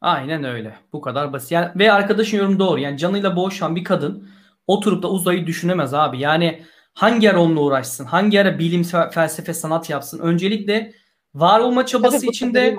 [0.00, 0.76] Aynen öyle.
[0.92, 1.52] Bu kadar basit.
[1.52, 2.80] Yani, ve arkadaşın yorum doğru.
[2.80, 4.28] Yani canıyla boğuşan bir kadın
[4.66, 6.20] oturup da uzayı düşünemez abi.
[6.20, 6.62] Yani
[6.94, 8.04] hangi ara onunla uğraşsın?
[8.04, 10.18] Hangi ara bilim, felsefe, sanat yapsın?
[10.18, 10.92] Öncelikle
[11.34, 12.76] var olma çabası Tabii, içinde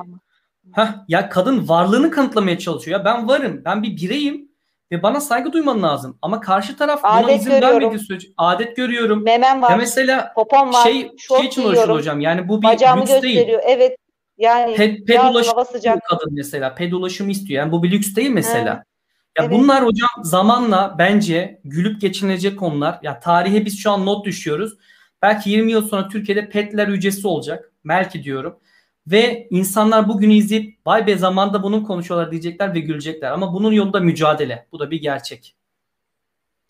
[0.76, 3.00] heh, ya kadın varlığını kanıtlamaya çalışıyor.
[3.00, 3.62] Ya ben varım.
[3.66, 4.50] Ben bir bireyim
[4.92, 6.18] ve bana saygı duyman lazım.
[6.22, 7.82] Ama karşı taraf adet buna izin görüyorum.
[7.82, 9.24] vermediği sürece adet görüyorum.
[9.24, 9.72] Memem var.
[9.72, 10.84] Ya mesela popom var.
[10.84, 12.20] Şey, şey için uğraşıyor hocam.
[12.20, 13.48] Yani bu bir Bacağımı lüks gösteriyor.
[13.48, 13.60] değil.
[13.66, 13.98] Evet.
[14.40, 15.66] Yani ped, ped ulaşımı
[16.10, 16.76] kadın mesela.
[16.76, 17.64] Ped ulaşımı istiyor.
[17.64, 18.74] Yani bu bir lüks değil mesela.
[18.76, 18.90] He.
[19.38, 19.52] Ya evet.
[19.52, 23.00] bunlar hocam zamanla bence gülüp geçinilecek konular.
[23.04, 24.74] Ya tarihe biz şu an not düşüyoruz.
[25.22, 27.72] Belki 20 yıl sonra Türkiye'de petler ücretsiz olacak.
[27.86, 28.60] Belki diyorum.
[29.08, 33.32] Ve insanlar bugün izleyip vay be zamanda bunun konuşuyorlar diyecekler ve gülecekler.
[33.32, 34.68] Ama bunun yolunda mücadele.
[34.72, 35.56] Bu da bir gerçek.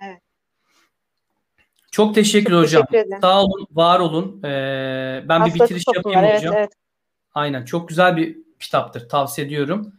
[0.02, 0.22] Evet.
[1.92, 2.86] Çok teşekkür Çok hocam.
[2.92, 4.44] Teşekkür Sağ olun, var olun.
[4.44, 6.56] Ee, ben Hastası bir bitiriş yapayım evet, hocam.
[6.58, 6.72] Evet.
[7.40, 7.66] Aynen.
[7.66, 9.10] Çok güzel bir kitaptır.
[9.10, 9.94] Tavsiye ediyorum.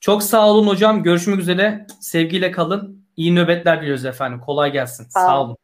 [0.00, 1.02] Çok sağ olun hocam.
[1.02, 1.86] Görüşmek üzere.
[2.00, 3.06] Sevgiyle kalın.
[3.16, 4.40] İyi nöbetler diliyoruz efendim.
[4.40, 5.04] Kolay gelsin.
[5.04, 5.56] Sağ, sağ olun.